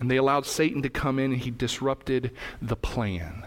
And 0.00 0.10
they 0.10 0.16
allowed 0.16 0.46
Satan 0.46 0.82
to 0.82 0.88
come 0.88 1.18
in 1.18 1.32
and 1.32 1.40
he 1.40 1.50
disrupted 1.50 2.32
the 2.62 2.76
plan. 2.76 3.46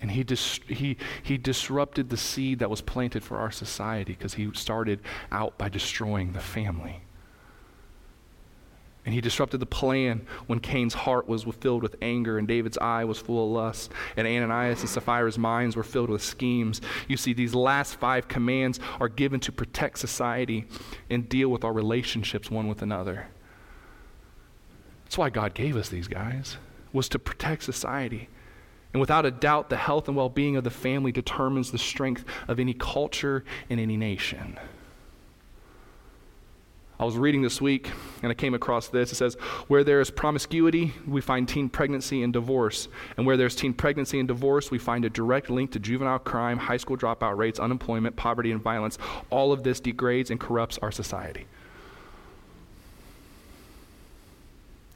And 0.00 0.10
he, 0.10 0.22
dis- 0.22 0.60
he, 0.68 0.96
he 1.22 1.38
disrupted 1.38 2.10
the 2.10 2.16
seed 2.16 2.58
that 2.58 2.70
was 2.70 2.82
planted 2.82 3.24
for 3.24 3.38
our 3.38 3.50
society 3.50 4.12
because 4.12 4.34
he 4.34 4.50
started 4.54 5.00
out 5.32 5.58
by 5.58 5.68
destroying 5.68 6.32
the 6.32 6.40
family. 6.40 7.00
And 9.06 9.14
he 9.14 9.20
disrupted 9.20 9.60
the 9.60 9.66
plan 9.66 10.26
when 10.48 10.58
Cain's 10.58 10.92
heart 10.92 11.28
was 11.28 11.44
filled 11.60 11.82
with 11.82 11.94
anger 12.02 12.38
and 12.38 12.48
David's 12.48 12.76
eye 12.76 13.04
was 13.04 13.20
full 13.20 13.44
of 13.44 13.52
lust, 13.52 13.92
and 14.16 14.26
Ananias 14.26 14.80
and 14.80 14.90
Sapphira's 14.90 15.38
minds 15.38 15.76
were 15.76 15.84
filled 15.84 16.10
with 16.10 16.24
schemes. 16.24 16.80
You 17.06 17.16
see, 17.16 17.32
these 17.32 17.54
last 17.54 17.94
five 17.94 18.26
commands 18.26 18.80
are 18.98 19.08
given 19.08 19.38
to 19.40 19.52
protect 19.52 20.00
society 20.00 20.66
and 21.08 21.28
deal 21.28 21.50
with 21.50 21.62
our 21.62 21.72
relationships 21.72 22.50
one 22.50 22.66
with 22.66 22.82
another. 22.82 23.28
That's 25.06 25.18
why 25.18 25.30
God 25.30 25.54
gave 25.54 25.76
us 25.76 25.88
these 25.88 26.08
guys, 26.08 26.56
was 26.92 27.08
to 27.10 27.18
protect 27.20 27.62
society. 27.62 28.28
And 28.92 29.00
without 29.00 29.24
a 29.24 29.30
doubt, 29.30 29.70
the 29.70 29.76
health 29.76 30.08
and 30.08 30.16
well 30.16 30.28
being 30.28 30.56
of 30.56 30.64
the 30.64 30.70
family 30.70 31.12
determines 31.12 31.70
the 31.70 31.78
strength 31.78 32.24
of 32.48 32.58
any 32.58 32.74
culture 32.74 33.44
and 33.70 33.78
any 33.78 33.96
nation. 33.96 34.58
I 36.98 37.04
was 37.04 37.16
reading 37.16 37.42
this 37.42 37.60
week 37.60 37.88
and 38.22 38.32
I 38.32 38.34
came 38.34 38.52
across 38.52 38.88
this. 38.88 39.12
It 39.12 39.14
says, 39.14 39.34
Where 39.68 39.84
there 39.84 40.00
is 40.00 40.10
promiscuity, 40.10 40.92
we 41.06 41.20
find 41.20 41.48
teen 41.48 41.68
pregnancy 41.68 42.24
and 42.24 42.32
divorce. 42.32 42.88
And 43.16 43.24
where 43.24 43.36
there's 43.36 43.54
teen 43.54 43.74
pregnancy 43.74 44.18
and 44.18 44.26
divorce, 44.26 44.72
we 44.72 44.78
find 44.78 45.04
a 45.04 45.10
direct 45.10 45.50
link 45.50 45.70
to 45.72 45.78
juvenile 45.78 46.18
crime, 46.18 46.58
high 46.58 46.78
school 46.78 46.96
dropout 46.96 47.36
rates, 47.36 47.60
unemployment, 47.60 48.16
poverty, 48.16 48.50
and 48.50 48.60
violence. 48.60 48.98
All 49.30 49.52
of 49.52 49.62
this 49.62 49.78
degrades 49.78 50.32
and 50.32 50.40
corrupts 50.40 50.78
our 50.78 50.90
society. 50.90 51.46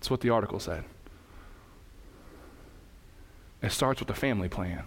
That's 0.00 0.10
what 0.10 0.22
the 0.22 0.30
article 0.30 0.58
said. 0.58 0.84
It 3.62 3.70
starts 3.70 4.00
with 4.00 4.08
a 4.08 4.14
family 4.14 4.48
plan. 4.48 4.84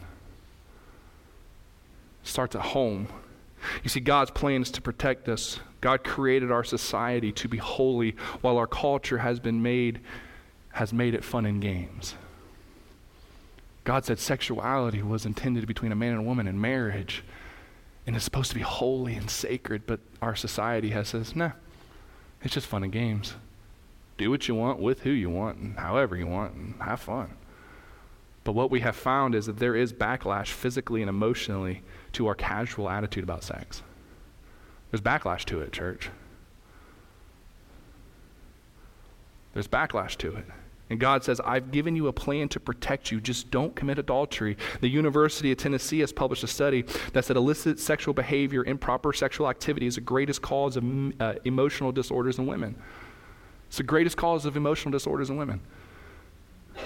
It 2.24 2.28
starts 2.28 2.56
at 2.56 2.64
home. 2.64 3.08
You 3.84 3.92
see, 3.92 4.00
God's 4.00 4.32
plan 4.32 4.64
is 4.64 4.72
to 4.72 4.82
protect 4.82 5.30
us. 5.30 5.60
God 5.82 6.04
created 6.04 6.52
our 6.52 6.64
society 6.64 7.32
to 7.34 7.48
be 7.48 7.58
holy, 7.58 8.16
while 8.42 8.58
our 8.58 8.66
culture 8.66 9.20
has 9.20 9.40
been 9.40 9.62
made 9.62 10.02
has 10.72 10.92
made 10.92 11.14
it 11.14 11.24
fun 11.24 11.46
and 11.46 11.62
games. 11.62 12.16
God 13.84 14.06
said 14.06 14.18
sexuality 14.18 15.04
was 15.04 15.28
intended 15.28 15.68
between 15.68 15.92
a 15.92 15.96
man 15.96 16.14
and 16.14 16.22
a 16.22 16.24
woman 16.24 16.48
in 16.48 16.60
marriage, 16.60 17.24
and 18.08 18.16
it's 18.16 18.26
supposed 18.26 18.50
to 18.50 18.56
be 18.56 18.64
holy 18.64 19.14
and 19.14 19.30
sacred. 19.30 19.86
But 19.86 20.00
our 20.24 20.36
society 20.36 20.90
has 20.90 21.10
says, 21.10 21.36
nah, 21.36 21.52
it's 22.42 22.56
just 22.56 22.66
fun 22.66 22.82
and 22.82 22.92
games. 22.92 23.36
Do 24.24 24.32
what 24.32 24.48
you 24.48 24.56
want 24.56 24.80
with 24.80 25.02
who 25.02 25.10
you 25.10 25.30
want 25.30 25.58
and 25.58 25.78
however 25.78 26.16
you 26.16 26.28
want 26.28 26.54
and 26.54 26.76
have 26.82 27.02
fun. 27.02 27.34
But 28.46 28.54
what 28.54 28.72
we 28.72 28.80
have 28.80 28.96
found 28.96 29.36
is 29.36 29.48
that 29.48 29.60
there 29.60 29.76
is 29.76 29.92
backlash 29.92 30.48
physically 30.48 31.02
and 31.02 31.10
emotionally 31.10 31.82
to 32.14 32.28
our 32.28 32.34
casual 32.34 32.90
attitude 32.90 33.26
about 33.26 33.44
sex. 33.44 33.84
There's 34.90 35.02
backlash 35.02 35.44
to 35.48 35.60
it, 35.60 35.74
church. 35.74 36.10
There's 39.54 39.68
backlash 39.68 40.16
to 40.20 40.38
it. 40.38 40.46
And 40.90 41.02
God 41.02 41.26
says, 41.26 41.42
I've 41.42 41.74
given 41.74 41.98
you 41.98 42.08
a 42.08 42.14
plan 42.14 42.48
to 42.50 42.62
protect 42.62 43.12
you. 43.12 43.20
Just 43.20 43.52
don't 43.52 43.76
commit 43.76 44.00
adultery. 44.00 44.56
The 44.80 44.88
University 44.88 45.52
of 45.52 45.58
Tennessee 45.58 46.00
has 46.00 46.14
published 46.14 46.46
a 46.46 46.48
study 46.48 46.86
that 47.12 47.26
said 47.26 47.36
illicit 47.36 47.78
sexual 47.78 48.14
behavior, 48.14 48.64
improper 48.64 49.12
sexual 49.12 49.50
activity 49.50 49.86
is 49.86 49.96
the 49.96 50.02
greatest 50.02 50.42
cause 50.42 50.78
of 50.78 50.86
uh, 51.20 51.34
emotional 51.44 51.92
disorders 51.92 52.40
in 52.40 52.46
women. 52.46 52.78
It's 53.74 53.80
the 53.80 53.84
greatest 53.84 54.18
cause 54.18 54.46
of 54.46 54.56
emotional 54.56 54.92
disorders 54.92 55.32
in 55.32 55.38
women. 55.38 55.60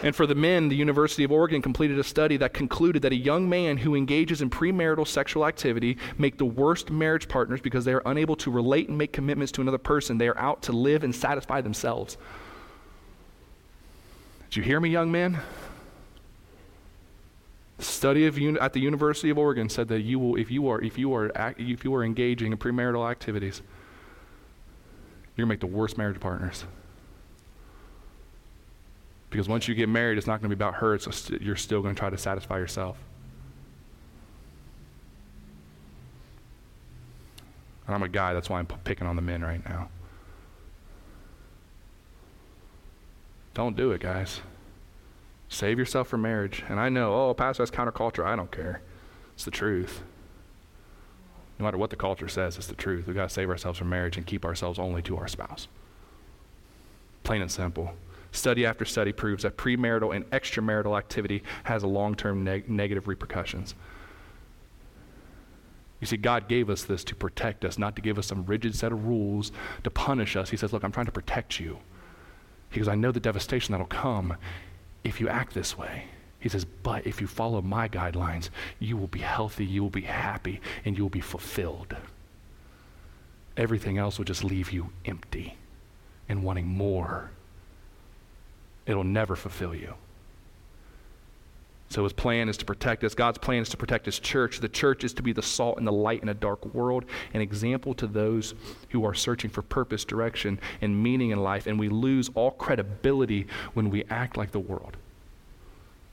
And 0.03 0.15
for 0.15 0.25
the 0.25 0.35
men, 0.35 0.69
the 0.69 0.75
University 0.77 1.25
of 1.25 1.33
Oregon 1.33 1.61
completed 1.61 1.99
a 1.99 2.03
study 2.03 2.37
that 2.37 2.53
concluded 2.53 3.01
that 3.01 3.11
a 3.11 3.17
young 3.17 3.49
man 3.49 3.75
who 3.75 3.93
engages 3.93 4.41
in 4.41 4.49
premarital 4.49 5.05
sexual 5.05 5.45
activity 5.45 5.97
make 6.17 6.37
the 6.37 6.45
worst 6.45 6.89
marriage 6.89 7.27
partners 7.27 7.59
because 7.59 7.83
they 7.83 7.91
are 7.91 8.01
unable 8.05 8.37
to 8.37 8.49
relate 8.49 8.87
and 8.87 8.97
make 8.97 9.11
commitments 9.11 9.51
to 9.51 9.61
another 9.61 9.77
person. 9.77 10.17
They 10.17 10.29
are 10.29 10.37
out 10.37 10.61
to 10.61 10.71
live 10.71 11.03
and 11.03 11.13
satisfy 11.13 11.59
themselves. 11.59 12.15
Did 14.49 14.55
you 14.55 14.63
hear 14.63 14.79
me, 14.79 14.87
young 14.87 15.11
man? 15.11 15.41
The 17.79 17.83
study 17.83 18.25
of 18.27 18.37
un- 18.37 18.59
at 18.61 18.71
the 18.71 18.79
University 18.79 19.29
of 19.29 19.37
Oregon 19.37 19.67
said 19.67 19.89
that 19.89 20.03
you 20.03 20.19
will, 20.19 20.37
if 20.37 20.49
you 20.49 20.69
are, 20.69 20.81
if 20.81 20.97
you 20.97 21.13
are, 21.13 21.53
if 21.57 21.83
you 21.83 21.93
are 21.93 22.05
engaging 22.05 22.53
in 22.53 22.57
premarital 22.57 23.11
activities, 23.11 23.61
you're 25.37 25.45
going 25.45 25.57
to 25.57 25.65
make 25.65 25.71
the 25.71 25.77
worst 25.77 25.97
marriage 25.97 26.19
partners. 26.19 26.65
Because 29.29 29.47
once 29.47 29.67
you 29.67 29.75
get 29.75 29.87
married, 29.87 30.17
it's 30.17 30.25
not 30.25 30.41
going 30.41 30.49
to 30.49 30.55
be 30.55 30.59
about 30.59 30.75
her, 30.75 30.95
it's 30.95 31.13
st- 31.15 31.41
you're 31.41 31.55
still 31.55 31.81
going 31.81 31.93
to 31.93 31.99
try 31.99 32.09
to 32.09 32.17
satisfy 32.17 32.57
yourself. 32.57 32.97
And 37.85 37.95
I'm 37.95 38.03
a 38.03 38.09
guy, 38.09 38.33
that's 38.33 38.49
why 38.49 38.59
I'm 38.59 38.65
p- 38.65 38.75
picking 38.83 39.05
on 39.05 39.15
the 39.15 39.21
men 39.21 39.43
right 39.43 39.63
now. 39.63 39.89
Don't 43.53 43.75
do 43.75 43.91
it, 43.91 44.01
guys. 44.01 44.41
Save 45.49 45.79
yourself 45.79 46.07
for 46.07 46.17
marriage. 46.17 46.63
And 46.67 46.79
I 46.79 46.89
know, 46.89 47.13
oh, 47.13 47.33
Pastor, 47.33 47.63
that's 47.63 47.75
counterculture. 47.75 48.25
I 48.25 48.35
don't 48.35 48.51
care. 48.51 48.81
It's 49.33 49.45
the 49.45 49.51
truth. 49.51 50.01
No 51.59 51.65
matter 51.65 51.77
what 51.77 51.89
the 51.89 51.95
culture 51.95 52.27
says, 52.27 52.57
it's 52.57 52.67
the 52.67 52.75
truth. 52.75 53.07
We've 53.07 53.15
got 53.15 53.29
to 53.29 53.33
save 53.33 53.49
ourselves 53.49 53.79
from 53.79 53.89
marriage 53.89 54.17
and 54.17 54.25
keep 54.25 54.45
ourselves 54.45 54.77
only 54.77 55.01
to 55.03 55.17
our 55.17 55.27
spouse. 55.27 55.67
Plain 57.23 57.41
and 57.41 57.51
simple. 57.51 57.93
Study 58.31 58.65
after 58.65 58.85
study 58.85 59.11
proves 59.11 59.43
that 59.43 59.57
premarital 59.57 60.15
and 60.15 60.29
extramarital 60.29 60.97
activity 60.97 61.43
has 61.63 61.83
a 61.83 61.87
long-term 61.87 62.43
neg- 62.43 62.69
negative 62.69 63.07
repercussions. 63.07 63.73
You 65.99 66.05
see, 66.05 66.17
God 66.17 66.47
gave 66.47 66.69
us 66.69 66.83
this 66.83 67.03
to 67.05 67.15
protect 67.15 67.65
us, 67.65 67.79
not 67.79 67.95
to 67.95 68.01
give 68.01 68.19
us 68.19 68.27
some 68.27 68.45
rigid 68.45 68.75
set 68.75 68.91
of 68.91 69.05
rules 69.05 69.51
to 69.83 69.89
punish 69.89 70.35
us. 70.35 70.51
He 70.51 70.57
says, 70.57 70.71
Look, 70.71 70.83
I'm 70.83 70.91
trying 70.91 71.07
to 71.07 71.11
protect 71.11 71.59
you. 71.59 71.79
He 72.69 72.79
goes, 72.79 72.87
I 72.87 72.95
know 72.95 73.11
the 73.11 73.19
devastation 73.19 73.71
that'll 73.71 73.87
come 73.87 74.37
if 75.03 75.19
you 75.19 75.27
act 75.29 75.53
this 75.53 75.77
way. 75.77 76.05
He 76.39 76.49
says, 76.49 76.65
But 76.65 77.07
if 77.07 77.19
you 77.21 77.27
follow 77.27 77.61
my 77.61 77.87
guidelines, 77.89 78.49
you 78.79 78.97
will 78.97 79.07
be 79.07 79.19
healthy, 79.19 79.65
you 79.65 79.81
will 79.81 79.89
be 79.89 80.01
happy, 80.01 80.61
and 80.85 80.97
you 80.97 81.03
will 81.03 81.09
be 81.09 81.21
fulfilled. 81.21 81.95
Everything 83.55 83.97
else 83.97 84.17
will 84.17 84.25
just 84.25 84.43
leave 84.43 84.71
you 84.71 84.91
empty 85.05 85.55
and 86.29 86.43
wanting 86.43 86.67
more. 86.67 87.31
It'll 88.85 89.03
never 89.03 89.35
fulfill 89.35 89.73
you. 89.73 89.95
So 91.89 92.03
his 92.03 92.13
plan 92.13 92.49
is 92.49 92.57
to 92.57 92.65
protect 92.65 93.03
us. 93.05 93.15
God's 93.15 93.37
plan 93.37 93.61
is 93.61 93.69
to 93.69 93.77
protect 93.77 94.05
his 94.05 94.19
church. 94.19 94.59
The 94.59 94.67
church 94.67 95.05
is 95.05 95.13
to 95.13 95.23
be 95.23 95.31
the 95.31 95.41
salt 95.41 95.77
and 95.77 95.87
the 95.87 95.91
light 95.91 96.21
in 96.21 96.29
a 96.29 96.33
dark 96.33 96.73
world, 96.73 97.05
an 97.33 97.41
example 97.41 97.93
to 97.95 98.05
those 98.05 98.53
who 98.89 99.05
are 99.05 99.13
searching 99.13 99.49
for 99.49 99.61
purpose, 99.61 100.03
direction, 100.03 100.59
and 100.81 101.01
meaning 101.01 101.31
in 101.31 101.39
life. 101.39 101.65
And 101.65 101.79
we 101.79 101.87
lose 101.87 102.29
all 102.35 102.51
credibility 102.51 103.47
when 103.73 103.89
we 103.89 104.03
act 104.09 104.37
like 104.37 104.51
the 104.51 104.59
world 104.59 104.97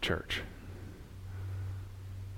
church? 0.05 0.43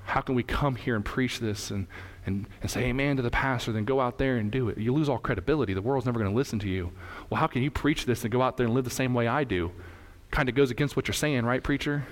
How 0.06 0.20
can 0.20 0.34
we 0.34 0.42
come 0.42 0.76
here 0.76 0.94
and 0.94 1.04
preach 1.04 1.40
this 1.40 1.70
and, 1.70 1.88
and, 2.24 2.46
and 2.62 2.70
say 2.70 2.84
amen 2.84 3.16
to 3.16 3.22
the 3.22 3.30
pastor, 3.30 3.72
then 3.72 3.84
go 3.84 4.00
out 4.00 4.18
there 4.18 4.36
and 4.36 4.50
do 4.50 4.68
it? 4.68 4.78
You 4.78 4.94
lose 4.94 5.08
all 5.08 5.18
credibility. 5.18 5.74
The 5.74 5.82
world's 5.82 6.06
never 6.06 6.18
going 6.18 6.30
to 6.30 6.36
listen 6.36 6.60
to 6.60 6.68
you. 6.68 6.92
Well, 7.28 7.40
how 7.40 7.48
can 7.48 7.62
you 7.62 7.70
preach 7.70 8.06
this 8.06 8.22
and 8.22 8.32
go 8.32 8.40
out 8.40 8.56
there 8.56 8.66
and 8.66 8.74
live 8.74 8.84
the 8.84 8.90
same 8.90 9.14
way 9.14 9.26
I 9.26 9.42
do? 9.44 9.72
Kind 10.30 10.48
of 10.48 10.54
goes 10.54 10.70
against 10.70 10.94
what 10.94 11.08
you're 11.08 11.14
saying, 11.14 11.44
right, 11.44 11.62
preacher? 11.62 12.06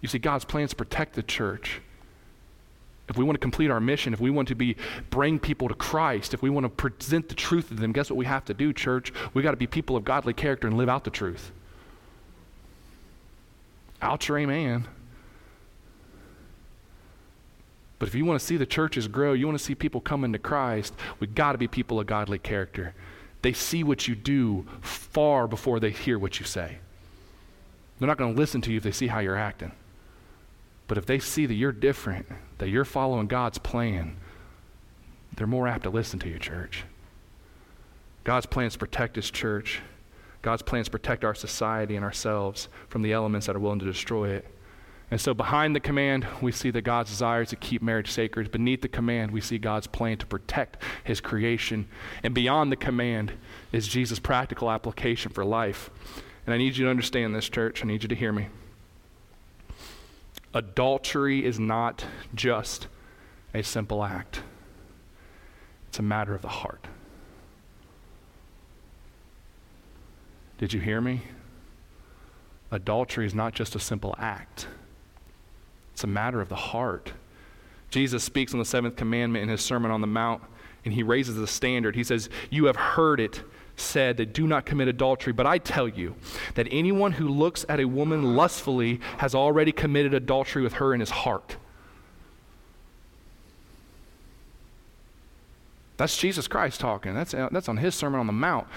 You 0.00 0.08
see, 0.08 0.18
God's 0.18 0.44
plans 0.44 0.74
protect 0.74 1.14
the 1.14 1.22
church. 1.22 1.80
If 3.08 3.16
we 3.16 3.24
want 3.24 3.36
to 3.36 3.40
complete 3.40 3.70
our 3.70 3.80
mission, 3.80 4.12
if 4.12 4.20
we 4.20 4.28
want 4.28 4.48
to 4.48 4.54
be 4.54 4.76
bring 5.08 5.38
people 5.38 5.68
to 5.68 5.74
Christ, 5.74 6.34
if 6.34 6.42
we 6.42 6.50
want 6.50 6.64
to 6.64 6.68
present 6.68 7.30
the 7.30 7.34
truth 7.34 7.68
to 7.68 7.74
them, 7.74 7.92
guess 7.92 8.10
what 8.10 8.18
we 8.18 8.26
have 8.26 8.44
to 8.44 8.54
do, 8.54 8.74
church? 8.74 9.14
We 9.32 9.42
got 9.42 9.52
to 9.52 9.56
be 9.56 9.66
people 9.66 9.96
of 9.96 10.04
godly 10.04 10.34
character 10.34 10.68
and 10.68 10.76
live 10.76 10.90
out 10.90 11.04
the 11.04 11.10
truth. 11.10 11.52
Out 14.00 14.28
your 14.28 14.38
amen. 14.38 14.86
But 17.98 18.08
if 18.08 18.14
you 18.14 18.24
want 18.24 18.38
to 18.38 18.46
see 18.46 18.56
the 18.56 18.66
churches 18.66 19.08
grow, 19.08 19.32
you 19.32 19.46
want 19.46 19.58
to 19.58 19.64
see 19.64 19.74
people 19.74 20.00
come 20.00 20.24
into 20.24 20.38
Christ, 20.38 20.94
we've 21.18 21.34
got 21.34 21.52
to 21.52 21.58
be 21.58 21.66
people 21.66 21.98
of 21.98 22.06
godly 22.06 22.38
character. 22.38 22.94
They 23.42 23.52
see 23.52 23.82
what 23.82 24.06
you 24.06 24.14
do 24.14 24.66
far 24.80 25.48
before 25.48 25.80
they 25.80 25.90
hear 25.90 26.18
what 26.18 26.38
you 26.38 26.46
say. 26.46 26.78
They're 27.98 28.06
not 28.06 28.18
going 28.18 28.34
to 28.34 28.40
listen 28.40 28.60
to 28.62 28.70
you 28.70 28.76
if 28.76 28.84
they 28.84 28.92
see 28.92 29.08
how 29.08 29.18
you're 29.18 29.36
acting. 29.36 29.72
But 30.86 30.98
if 30.98 31.06
they 31.06 31.18
see 31.18 31.46
that 31.46 31.54
you're 31.54 31.72
different, 31.72 32.26
that 32.58 32.68
you're 32.68 32.84
following 32.84 33.26
God's 33.26 33.58
plan, 33.58 34.16
they're 35.36 35.46
more 35.46 35.68
apt 35.68 35.82
to 35.84 35.90
listen 35.90 36.18
to 36.20 36.28
you, 36.28 36.38
church. 36.38 36.84
God's 38.24 38.46
plan 38.46 38.66
is 38.66 38.72
to 38.74 38.78
protect 38.78 39.16
his 39.16 39.30
church. 39.30 39.80
God's 40.42 40.62
plans 40.62 40.88
protect 40.88 41.24
our 41.24 41.34
society 41.34 41.96
and 41.96 42.04
ourselves 42.04 42.68
from 42.88 43.02
the 43.02 43.12
elements 43.12 43.46
that 43.46 43.56
are 43.56 43.60
willing 43.60 43.80
to 43.80 43.84
destroy 43.84 44.30
it. 44.30 44.46
And 45.10 45.20
so, 45.20 45.32
behind 45.32 45.74
the 45.74 45.80
command, 45.80 46.26
we 46.42 46.52
see 46.52 46.70
that 46.70 46.82
God's 46.82 47.08
desire 47.08 47.40
is 47.40 47.48
to 47.48 47.56
keep 47.56 47.80
marriage 47.80 48.10
sacred. 48.10 48.50
Beneath 48.50 48.82
the 48.82 48.88
command, 48.88 49.30
we 49.30 49.40
see 49.40 49.56
God's 49.56 49.86
plan 49.86 50.18
to 50.18 50.26
protect 50.26 50.82
his 51.02 51.20
creation. 51.20 51.88
And 52.22 52.34
beyond 52.34 52.70
the 52.70 52.76
command 52.76 53.32
is 53.72 53.88
Jesus' 53.88 54.18
practical 54.18 54.70
application 54.70 55.32
for 55.32 55.46
life. 55.46 55.88
And 56.44 56.52
I 56.54 56.58
need 56.58 56.76
you 56.76 56.84
to 56.84 56.90
understand 56.90 57.34
this, 57.34 57.48
church. 57.48 57.82
I 57.82 57.86
need 57.86 58.02
you 58.02 58.08
to 58.10 58.14
hear 58.14 58.32
me. 58.32 58.48
Adultery 60.52 61.44
is 61.44 61.58
not 61.58 62.04
just 62.34 62.86
a 63.54 63.62
simple 63.62 64.04
act, 64.04 64.42
it's 65.88 65.98
a 65.98 66.02
matter 66.02 66.34
of 66.34 66.42
the 66.42 66.48
heart. 66.48 66.86
Did 70.58 70.72
you 70.72 70.80
hear 70.80 71.00
me? 71.00 71.22
Adultery 72.70 73.24
is 73.24 73.34
not 73.34 73.54
just 73.54 73.74
a 73.74 73.80
simple 73.80 74.14
act. 74.18 74.66
It's 75.92 76.04
a 76.04 76.08
matter 76.08 76.40
of 76.40 76.48
the 76.48 76.56
heart. 76.56 77.12
Jesus 77.90 78.22
speaks 78.22 78.52
on 78.52 78.58
the 78.58 78.64
seventh 78.64 78.96
commandment 78.96 79.42
in 79.42 79.48
his 79.48 79.62
Sermon 79.62 79.90
on 79.90 80.00
the 80.00 80.06
Mount, 80.06 80.42
and 80.84 80.92
he 80.92 81.02
raises 81.02 81.36
the 81.36 81.46
standard. 81.46 81.96
He 81.96 82.04
says, 82.04 82.28
You 82.50 82.66
have 82.66 82.76
heard 82.76 83.20
it 83.20 83.42
said 83.76 84.16
that 84.18 84.32
do 84.32 84.46
not 84.46 84.66
commit 84.66 84.88
adultery, 84.88 85.32
but 85.32 85.46
I 85.46 85.58
tell 85.58 85.88
you 85.88 86.16
that 86.54 86.66
anyone 86.70 87.12
who 87.12 87.28
looks 87.28 87.64
at 87.68 87.80
a 87.80 87.86
woman 87.86 88.36
lustfully 88.36 89.00
has 89.18 89.34
already 89.34 89.72
committed 89.72 90.12
adultery 90.12 90.62
with 90.62 90.74
her 90.74 90.92
in 90.92 91.00
his 91.00 91.10
heart. 91.10 91.56
That's 95.96 96.16
Jesus 96.16 96.46
Christ 96.46 96.80
talking. 96.80 97.14
That's, 97.14 97.32
that's 97.32 97.68
on 97.68 97.78
his 97.78 97.94
Sermon 97.94 98.20
on 98.20 98.26
the 98.26 98.32
Mount. 98.32 98.68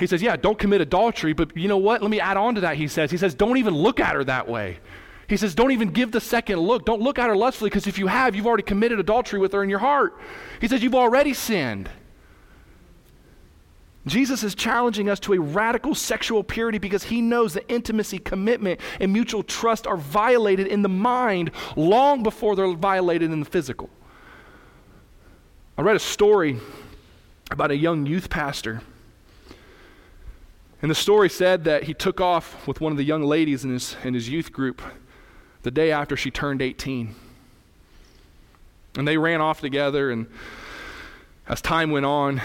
He 0.00 0.06
says, 0.06 0.22
Yeah, 0.22 0.34
don't 0.34 0.58
commit 0.58 0.80
adultery, 0.80 1.34
but 1.34 1.54
you 1.54 1.68
know 1.68 1.76
what? 1.76 2.00
Let 2.00 2.10
me 2.10 2.20
add 2.20 2.38
on 2.38 2.54
to 2.54 2.62
that. 2.62 2.76
He 2.76 2.88
says, 2.88 3.10
He 3.10 3.18
says, 3.18 3.34
Don't 3.34 3.58
even 3.58 3.74
look 3.74 4.00
at 4.00 4.14
her 4.14 4.24
that 4.24 4.48
way. 4.48 4.78
He 5.28 5.36
says, 5.36 5.54
Don't 5.54 5.72
even 5.72 5.90
give 5.90 6.10
the 6.10 6.22
second 6.22 6.58
look. 6.58 6.86
Don't 6.86 7.02
look 7.02 7.18
at 7.18 7.28
her 7.28 7.36
lustfully 7.36 7.68
because 7.68 7.86
if 7.86 7.98
you 7.98 8.06
have, 8.06 8.34
you've 8.34 8.46
already 8.46 8.62
committed 8.62 8.98
adultery 8.98 9.38
with 9.38 9.52
her 9.52 9.62
in 9.62 9.68
your 9.68 9.78
heart. 9.78 10.18
He 10.58 10.68
says, 10.68 10.82
You've 10.82 10.94
already 10.94 11.34
sinned. 11.34 11.90
Jesus 14.06 14.42
is 14.42 14.54
challenging 14.54 15.10
us 15.10 15.20
to 15.20 15.34
a 15.34 15.38
radical 15.38 15.94
sexual 15.94 16.42
purity 16.42 16.78
because 16.78 17.04
he 17.04 17.20
knows 17.20 17.52
that 17.52 17.70
intimacy, 17.70 18.18
commitment, 18.18 18.80
and 18.98 19.12
mutual 19.12 19.42
trust 19.42 19.86
are 19.86 19.98
violated 19.98 20.66
in 20.66 20.80
the 20.80 20.88
mind 20.88 21.50
long 21.76 22.22
before 22.22 22.56
they're 22.56 22.72
violated 22.72 23.30
in 23.30 23.40
the 23.40 23.46
physical. 23.46 23.90
I 25.76 25.82
read 25.82 25.96
a 25.96 26.00
story 26.00 26.58
about 27.50 27.70
a 27.70 27.76
young 27.76 28.06
youth 28.06 28.30
pastor. 28.30 28.80
And 30.82 30.90
the 30.90 30.94
story 30.94 31.28
said 31.28 31.64
that 31.64 31.84
he 31.84 31.94
took 31.94 32.20
off 32.20 32.66
with 32.66 32.80
one 32.80 32.92
of 32.92 32.98
the 32.98 33.04
young 33.04 33.22
ladies 33.22 33.64
in 33.64 33.70
his, 33.70 33.96
in 34.02 34.14
his 34.14 34.28
youth 34.28 34.52
group 34.52 34.80
the 35.62 35.70
day 35.70 35.92
after 35.92 36.16
she 36.16 36.30
turned 36.30 36.62
18. 36.62 37.14
And 38.96 39.06
they 39.06 39.18
ran 39.18 39.40
off 39.40 39.60
together, 39.60 40.10
and 40.10 40.26
as 41.46 41.60
time 41.60 41.90
went 41.90 42.06
on, 42.06 42.40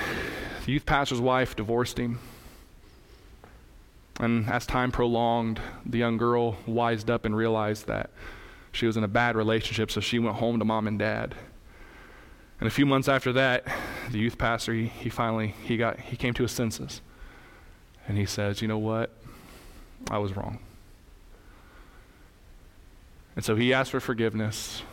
the 0.65 0.71
youth 0.73 0.85
pastor's 0.85 1.21
wife 1.21 1.55
divorced 1.55 1.97
him. 1.97 2.19
And 4.19 4.49
as 4.49 4.65
time 4.65 4.91
prolonged, 4.91 5.59
the 5.85 5.97
young 5.97 6.17
girl 6.17 6.57
wised 6.65 7.09
up 7.09 7.25
and 7.25 7.35
realized 7.35 7.87
that 7.87 8.09
she 8.71 8.85
was 8.85 8.97
in 8.97 9.03
a 9.03 9.07
bad 9.07 9.35
relationship, 9.35 9.89
so 9.91 10.01
she 10.01 10.19
went 10.19 10.37
home 10.37 10.59
to 10.59 10.65
mom 10.65 10.87
and 10.87 10.99
dad. 10.99 11.35
And 12.59 12.67
a 12.67 12.71
few 12.71 12.85
months 12.85 13.07
after 13.07 13.33
that, 13.33 13.65
the 14.11 14.19
youth 14.19 14.37
pastor, 14.37 14.73
he, 14.73 14.87
he 14.87 15.09
finally, 15.09 15.55
he 15.63 15.77
got, 15.77 15.99
he 15.99 16.17
came 16.17 16.33
to 16.33 16.43
his 16.43 16.51
senses. 16.51 17.01
And 18.07 18.17
he 18.17 18.25
says, 18.25 18.61
you 18.61 18.67
know 18.67 18.77
what? 18.77 19.11
I 20.09 20.17
was 20.17 20.35
wrong. 20.35 20.59
And 23.35 23.43
so 23.43 23.55
he 23.55 23.73
asked 23.73 23.91
for 23.91 23.99
forgiveness, 23.99 24.83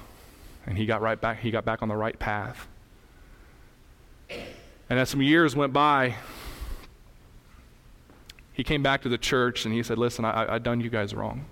and 0.67 0.77
he 0.77 0.87
got 0.87 1.01
right 1.01 1.21
back, 1.21 1.41
he 1.41 1.51
got 1.51 1.65
back 1.65 1.83
on 1.83 1.89
the 1.89 1.97
right 1.97 2.19
path. 2.19 2.67
And 4.31 4.99
as 4.99 5.11
some 5.11 5.23
years 5.23 5.55
went 5.55 5.73
by, 5.73 6.17
he 8.53 8.65
came 8.65 8.83
back 8.83 9.03
to 9.03 9.09
the 9.09 9.19
church 9.19 9.65
and 9.65 9.73
he 9.73 9.83
said, 9.83 9.99
Listen, 9.99 10.25
I, 10.25 10.55
I 10.55 10.59
done 10.59 10.81
you 10.81 10.91
guys 10.91 11.15
wrong. 11.15 11.47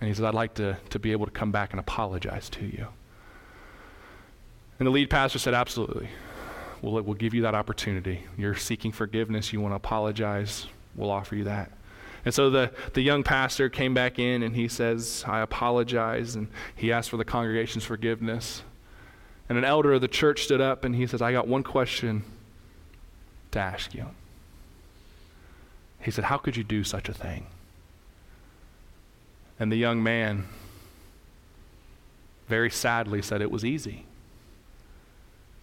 And 0.00 0.08
he 0.08 0.14
said, 0.14 0.24
I'd 0.24 0.34
like 0.34 0.54
to, 0.54 0.76
to 0.90 0.98
be 0.98 1.12
able 1.12 1.26
to 1.26 1.32
come 1.32 1.52
back 1.52 1.72
and 1.72 1.80
apologize 1.80 2.48
to 2.50 2.64
you. 2.64 2.86
And 4.78 4.86
the 4.86 4.90
lead 4.90 5.10
pastor 5.10 5.38
said, 5.38 5.54
Absolutely. 5.54 6.08
We'll, 6.86 7.02
we'll 7.02 7.14
give 7.14 7.34
you 7.34 7.42
that 7.42 7.56
opportunity. 7.56 8.20
You're 8.38 8.54
seeking 8.54 8.92
forgiveness. 8.92 9.52
You 9.52 9.60
want 9.60 9.72
to 9.72 9.76
apologize. 9.76 10.68
We'll 10.94 11.10
offer 11.10 11.34
you 11.34 11.42
that. 11.44 11.72
And 12.24 12.32
so 12.32 12.48
the, 12.48 12.70
the 12.94 13.02
young 13.02 13.24
pastor 13.24 13.68
came 13.68 13.92
back 13.92 14.20
in 14.20 14.44
and 14.44 14.54
he 14.54 14.68
says, 14.68 15.24
I 15.26 15.40
apologize. 15.40 16.36
And 16.36 16.46
he 16.76 16.92
asked 16.92 17.10
for 17.10 17.16
the 17.16 17.24
congregation's 17.24 17.84
forgiveness. 17.84 18.62
And 19.48 19.58
an 19.58 19.64
elder 19.64 19.94
of 19.94 20.00
the 20.00 20.06
church 20.06 20.44
stood 20.44 20.60
up 20.60 20.84
and 20.84 20.94
he 20.94 21.08
says, 21.08 21.20
I 21.20 21.32
got 21.32 21.48
one 21.48 21.64
question 21.64 22.22
to 23.50 23.58
ask 23.58 23.92
you. 23.92 24.06
He 26.00 26.12
said, 26.12 26.24
How 26.24 26.36
could 26.36 26.56
you 26.56 26.62
do 26.62 26.84
such 26.84 27.08
a 27.08 27.12
thing? 27.12 27.46
And 29.58 29.72
the 29.72 29.76
young 29.76 30.04
man 30.04 30.46
very 32.48 32.70
sadly 32.70 33.22
said 33.22 33.42
it 33.42 33.50
was 33.50 33.64
easy 33.64 34.06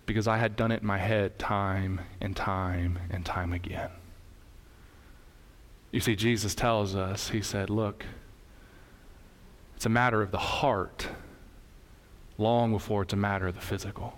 because 0.05 0.27
I 0.27 0.37
had 0.37 0.55
done 0.55 0.71
it 0.71 0.81
in 0.81 0.87
my 0.87 0.97
head 0.97 1.39
time 1.39 2.01
and 2.19 2.35
time 2.35 2.99
and 3.09 3.25
time 3.25 3.53
again. 3.53 3.89
You 5.91 5.99
see, 5.99 6.15
Jesus 6.15 6.55
tells 6.55 6.95
us, 6.95 7.29
He 7.29 7.41
said, 7.41 7.69
Look, 7.69 8.05
it's 9.75 9.85
a 9.85 9.89
matter 9.89 10.21
of 10.21 10.31
the 10.31 10.37
heart 10.37 11.07
long 12.37 12.71
before 12.71 13.03
it's 13.03 13.13
a 13.13 13.17
matter 13.17 13.47
of 13.47 13.55
the 13.55 13.61
physical. 13.61 14.17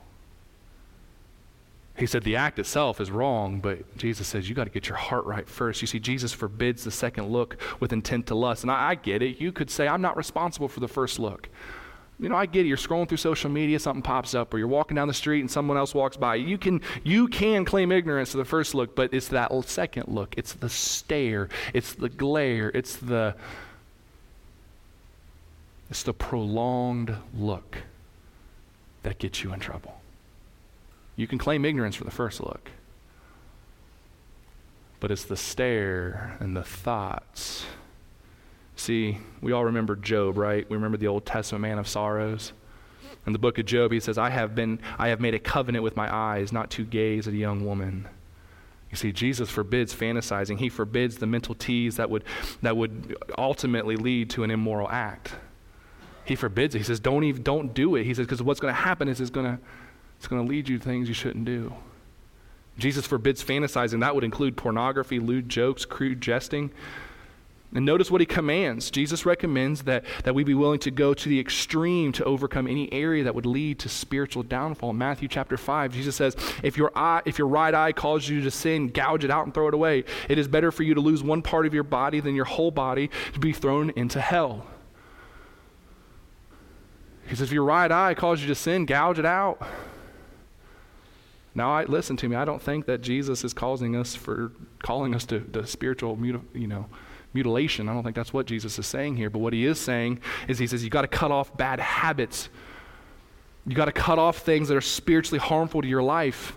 He 1.98 2.06
said 2.06 2.24
the 2.24 2.36
act 2.36 2.60
itself 2.60 3.00
is 3.00 3.10
wrong, 3.10 3.62
but 3.62 3.98
Jesus 3.98 4.28
says 4.28 4.50
you 4.50 4.56
got 4.56 4.66
to 4.66 4.70
get 4.70 4.90
your 4.90 4.98
heart 4.98 5.26
right 5.26 5.48
first. 5.48 5.82
You 5.82 5.88
see, 5.88 6.00
Jesus 6.00 6.34
forbids 6.34 6.84
the 6.84 6.92
second 6.92 7.30
look 7.30 7.58
with 7.80 7.94
intent 7.94 8.28
to 8.28 8.36
lust. 8.36 8.64
And 8.64 8.72
I, 8.72 8.90
I, 8.90 8.96
get 8.96 9.22
it. 9.22 9.40
You 9.40 9.54
could 9.54 9.70
say, 9.70 9.88
I'm 9.88 10.02
not 10.02 10.18
responsible 10.18 10.68
for 10.68 10.82
the 10.82 10.90
first 10.90 11.20
look. 11.20 11.48
You 12.20 12.30
know, 12.30 12.36
I 12.36 12.46
get 12.46 12.66
it. 12.66 12.70
You're 12.70 12.78
scrolling 12.78 13.10
through 13.10 13.18
social 13.18 13.50
media, 13.50 13.78
something 13.78 14.02
pops 14.02 14.34
up, 14.34 14.54
or 14.54 14.58
you're 14.58 14.68
walking 14.68 14.96
down 14.96 15.08
the 15.08 15.14
street 15.14 15.42
and 15.42 15.52
someone 15.52 15.76
else 15.76 15.94
walks 15.94 16.16
by. 16.16 16.36
You 16.36 16.58
can, 16.58 16.82
you 17.04 17.28
can 17.28 17.66
claim 17.66 17.92
ignorance 17.92 18.32
to 18.32 18.38
the 18.38 18.46
first 18.46 18.74
look, 18.74 18.96
but 18.96 19.14
it's 19.14 19.28
that 19.30 19.52
second 19.66 20.08
look. 20.08 20.34
It's 20.38 20.54
the 20.54 20.70
stare. 20.70 21.50
It's 21.74 21.94
the 21.94 22.08
glare. 22.08 22.72
It's 22.74 22.96
the, 22.96 23.36
it's 25.90 26.04
the 26.04 26.14
prolonged 26.14 27.16
look 27.38 27.80
that 29.04 29.20
gets 29.20 29.44
you 29.44 29.52
in 29.52 29.60
trouble. 29.60 30.00
You 31.18 31.28
can 31.28 31.38
claim 31.38 31.66
ignorance 31.66 31.96
for 31.96 32.06
the 32.06 32.12
first 32.12 32.40
look, 32.40 32.70
but 35.02 35.12
it's 35.12 35.26
the 35.26 35.38
stare 35.38 36.38
and 36.40 36.56
the 36.56 36.64
thoughts 36.64 37.66
See, 38.76 39.18
we 39.42 39.52
all 39.52 39.66
remember 39.66 39.96
Job, 39.96 40.38
right? 40.38 40.70
We 40.70 40.76
remember 40.76 40.98
the 40.98 41.08
Old 41.08 41.26
Testament 41.26 41.62
man 41.62 41.80
of 41.80 41.88
sorrows. 41.88 42.54
In 43.26 43.34
the 43.34 43.40
book 43.40 43.58
of 43.58 43.66
Job, 43.66 43.92
he 43.92 44.00
says, 44.00 44.18
I 44.18 44.30
have, 44.30 44.54
been, 44.54 44.80
I 45.00 45.08
have 45.08 45.20
made 45.20 45.34
a 45.34 45.40
covenant 45.40 45.84
with 45.84 45.96
my 45.96 46.14
eyes 46.14 46.52
not 46.52 46.70
to 46.72 46.84
gaze 46.86 47.28
at 47.28 47.34
a 47.34 47.38
young 47.38 47.66
woman. 47.66 48.08
You 48.92 48.98
see, 48.98 49.12
Jesus 49.12 49.50
forbids 49.50 49.96
fantasizing. 49.96 50.60
He 50.60 50.70
forbids 50.70 51.18
the 51.18 51.26
mental 51.26 51.56
tease 51.56 51.96
that 51.96 52.10
would, 52.10 52.24
that 52.62 52.78
would 52.78 53.18
ultimately 53.38 53.96
lead 53.96 54.30
to 54.32 54.44
an 54.44 54.52
immoral 54.52 54.90
act. 54.90 55.34
He 56.24 56.36
forbids 56.36 56.76
it. 56.76 56.80
He 56.80 56.84
says, 56.84 57.00
don't, 57.00 57.24
even, 57.24 57.44
don't 57.44 57.74
do 57.74 57.96
it. 57.96 58.04
He 58.04 58.14
says, 58.14 58.26
because 58.26 58.44
what's 58.44 58.60
going 58.60 58.74
to 58.74 58.80
happen 58.80 59.08
is 59.08 59.20
it's 59.20 59.30
going 59.30 59.60
it's 60.18 60.28
going 60.28 60.46
to 60.46 60.50
lead 60.50 60.70
you 60.70 60.78
to 60.80 60.84
things 60.84 61.08
you 61.08 61.14
shouldn't 61.14 61.46
do. 61.46 61.74
Jesus 62.78 63.06
forbids 63.06 63.44
fantasizing. 63.44 64.00
That 64.02 64.16
would 64.16 64.24
include 64.24 64.58
pornography, 64.58 65.20
lewd 65.20 65.50
jokes, 65.50 65.86
crude 65.86 66.22
jesting. 66.22 66.72
And 67.74 67.86
notice 67.86 68.10
what 68.10 68.22
he 68.22 68.26
commands. 68.26 68.90
Jesus 68.90 69.26
recommends 69.26 69.84
that, 69.84 70.06
that 70.24 70.34
we 70.34 70.44
be 70.44 70.54
willing 70.54 70.80
to 70.80 70.92
go 70.92 71.14
to 71.14 71.30
the 71.30 71.40
extreme 71.40 72.12
to 72.14 72.24
overcome 72.24 72.68
any 72.68 72.92
area 72.94 73.24
that 73.24 73.36
would 73.36 73.46
lead 73.46 73.80
to 73.80 73.90
spiritual 73.90 74.44
downfall. 74.44 74.94
Matthew 74.94 75.28
chapter 75.28 75.58
5, 75.58 75.92
Jesus 75.94 76.16
says, 76.16 76.38
if 76.64 76.78
your, 76.78 76.92
eye, 76.96 77.22
if 77.26 77.38
your 77.38 77.48
right 77.48 77.74
eye 77.74 77.92
calls 77.92 78.30
you 78.30 78.42
to 78.42 78.52
sin, 78.52 78.88
gouge 78.88 79.26
it 79.26 79.32
out 79.32 79.46
and 79.46 79.54
throw 79.54 79.68
it 79.68 79.74
away. 79.74 80.06
It 80.30 80.38
is 80.38 80.48
better 80.48 80.72
for 80.72 80.84
you 80.84 80.94
to 80.94 81.02
lose 81.02 81.22
one 81.22 81.42
part 81.42 81.66
of 81.66 81.74
your 81.74 81.84
body 81.84 82.20
than 82.22 82.36
your 82.36 82.46
whole 82.46 82.72
body 82.72 83.10
to 83.34 83.40
be 83.40 83.52
thrown 83.52 83.90
into 83.92 84.22
hell. 84.22 84.66
He 87.28 87.36
says, 87.36 87.50
if 87.50 87.52
your 87.52 87.64
right 87.64 87.92
eye 87.92 88.14
calls 88.14 88.42
you 88.42 88.48
to 88.48 88.56
sin, 88.56 88.86
gouge 88.86 89.20
it 89.20 89.26
out. 89.26 89.62
Now, 91.56 91.72
I, 91.72 91.86
listen 91.86 92.18
to 92.18 92.30
me. 92.30 92.36
I 92.36 92.46
don't 92.46 92.62
think 92.62 92.86
that 92.86 93.02
Jesus 93.02 93.44
is 93.44 93.54
causing 93.54 93.96
us 93.96 94.14
for 94.14 94.52
calling 94.84 95.16
us 95.16 95.26
to 95.26 95.40
the 95.40 95.66
spiritual, 95.66 96.18
you 96.54 96.68
know, 96.68 96.88
mutilation. 97.36 97.88
I 97.88 97.94
don't 97.94 98.04
think 98.04 98.16
that's 98.16 98.34
what 98.34 98.48
Jesus 98.48 98.80
is 98.80 98.88
saying 98.88 99.18
here. 99.18 99.30
But 99.30 99.40
what 99.40 99.54
he 99.54 99.66
is 99.66 99.80
saying 99.80 100.22
is 100.48 100.58
he 100.58 100.66
says 100.66 100.84
you 100.84 100.90
got 100.90 101.04
to 101.04 101.08
cut 101.08 101.30
off 101.30 101.56
bad 101.56 101.80
habits. 101.80 102.50
You 103.68 103.76
got 103.76 103.86
to 103.86 103.92
cut 103.92 104.18
off 104.18 104.40
things 104.40 104.70
that 104.70 104.78
are 104.78 104.82
spiritually 104.82 105.40
harmful 105.40 105.84
to 105.84 105.88
your 105.88 106.04
life. 106.04 106.56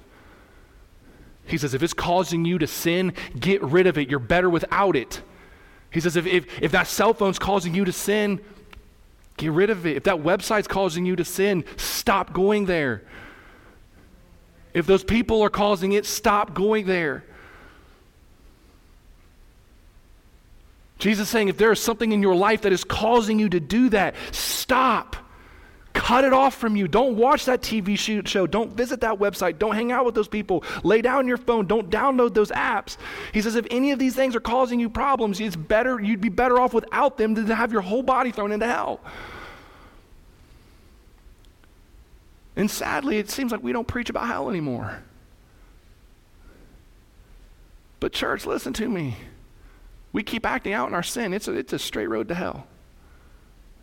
He 1.45 1.59
says 1.59 1.75
if 1.75 1.83
it's 1.83 1.95
causing 1.95 2.47
you 2.47 2.57
to 2.59 2.67
sin, 2.67 3.13
get 3.39 3.63
rid 3.63 3.87
of 3.87 3.99
it. 3.99 4.09
You're 4.09 4.19
better 4.19 4.49
without 4.49 4.97
it. 4.97 5.21
He 5.91 6.01
says 6.01 6.17
if, 6.17 6.27
if, 6.27 6.63
if 6.63 6.73
that 6.73 6.87
cell 6.87 7.13
phone's 7.13 7.39
causing 7.39 7.75
you 7.75 7.85
to 7.85 7.93
sin, 7.93 8.41
Get 9.39 9.53
rid 9.53 9.71
of 9.71 9.87
it. 9.87 9.97
If 9.97 10.03
that 10.05 10.17
website's 10.17 10.67
causing 10.67 11.07
you 11.07 11.15
to 11.17 11.25
sin, 11.25 11.65
stop 11.77 12.33
going 12.33 12.67
there. 12.67 13.05
If 14.75 14.85
those 14.85 15.05
people 15.05 15.43
are 15.43 15.49
causing 15.49 15.93
it, 15.93 16.05
stop 16.05 16.55
going 16.55 16.87
there. 16.87 17.25
Jesus 20.99 21.29
is 21.29 21.31
saying 21.31 21.49
if 21.49 21.57
there 21.57 21.73
is 21.73 21.81
something 21.81 22.13
in 22.13 22.23
your 22.23 22.35
life 22.35 22.63
that 22.63 22.73
is 22.73 22.85
causing 22.85 23.39
you 23.39 23.49
to 23.49 23.61
do 23.61 23.89
that, 23.91 24.15
stop. 24.33 25.17
Cut 25.93 26.25
it 26.25 26.33
off 26.33 26.55
from 26.55 26.77
you. 26.77 26.87
Don't 26.87 27.17
watch 27.17 27.47
that 27.47 27.61
TV 27.61 27.99
show. 28.27 28.47
Don't 28.47 28.73
visit 28.73 29.01
that 29.01 29.19
website. 29.19 29.59
Don't 29.59 29.75
hang 29.75 29.91
out 29.91 30.05
with 30.05 30.15
those 30.15 30.29
people. 30.29 30.63
Lay 30.85 31.03
down 31.03 31.27
your 31.27 31.37
phone. 31.37 31.67
Don't 31.67 31.91
download 31.91 32.35
those 32.35 32.51
apps. 32.51 32.97
He 33.33 33.43
says 33.43 33.57
if 33.57 33.67
any 33.71 33.91
of 33.91 33.99
these 33.99 34.15
things 34.15 34.37
are 34.37 34.41
causing 34.41 34.79
you 34.79 34.91
problems, 34.91 35.41
it's 35.41 35.57
better 35.57 36.01
you'd 36.01 36.21
be 36.21 36.29
better 36.29 36.61
off 36.61 36.73
without 36.73 37.17
them 37.17 37.35
than 37.35 37.47
to 37.47 37.55
have 37.55 37.73
your 37.73 37.81
whole 37.81 38.03
body 38.03 38.31
thrown 38.31 38.53
into 38.53 38.67
hell. 38.67 39.01
And 42.55 42.71
sadly, 42.71 43.19
it 43.19 43.31
seems 43.31 43.53
like 43.53 43.63
we 43.63 43.73
don't 43.73 43.87
preach 43.87 44.11
about 44.11 44.27
hell 44.27 44.51
anymore. 44.51 45.03
But 48.01 48.13
church, 48.13 48.47
listen 48.47 48.73
to 48.75 48.89
me. 48.89 49.17
We 50.13 50.23
keep 50.23 50.47
acting 50.47 50.73
out 50.73 50.89
in 50.89 50.95
our 50.95 51.03
sin. 51.03 51.35
It's 51.35 51.49
a, 51.49 51.53
it's 51.53 51.73
a 51.73 51.79
straight 51.79 52.09
road 52.09 52.29
to 52.29 52.35
hell. 52.35 52.67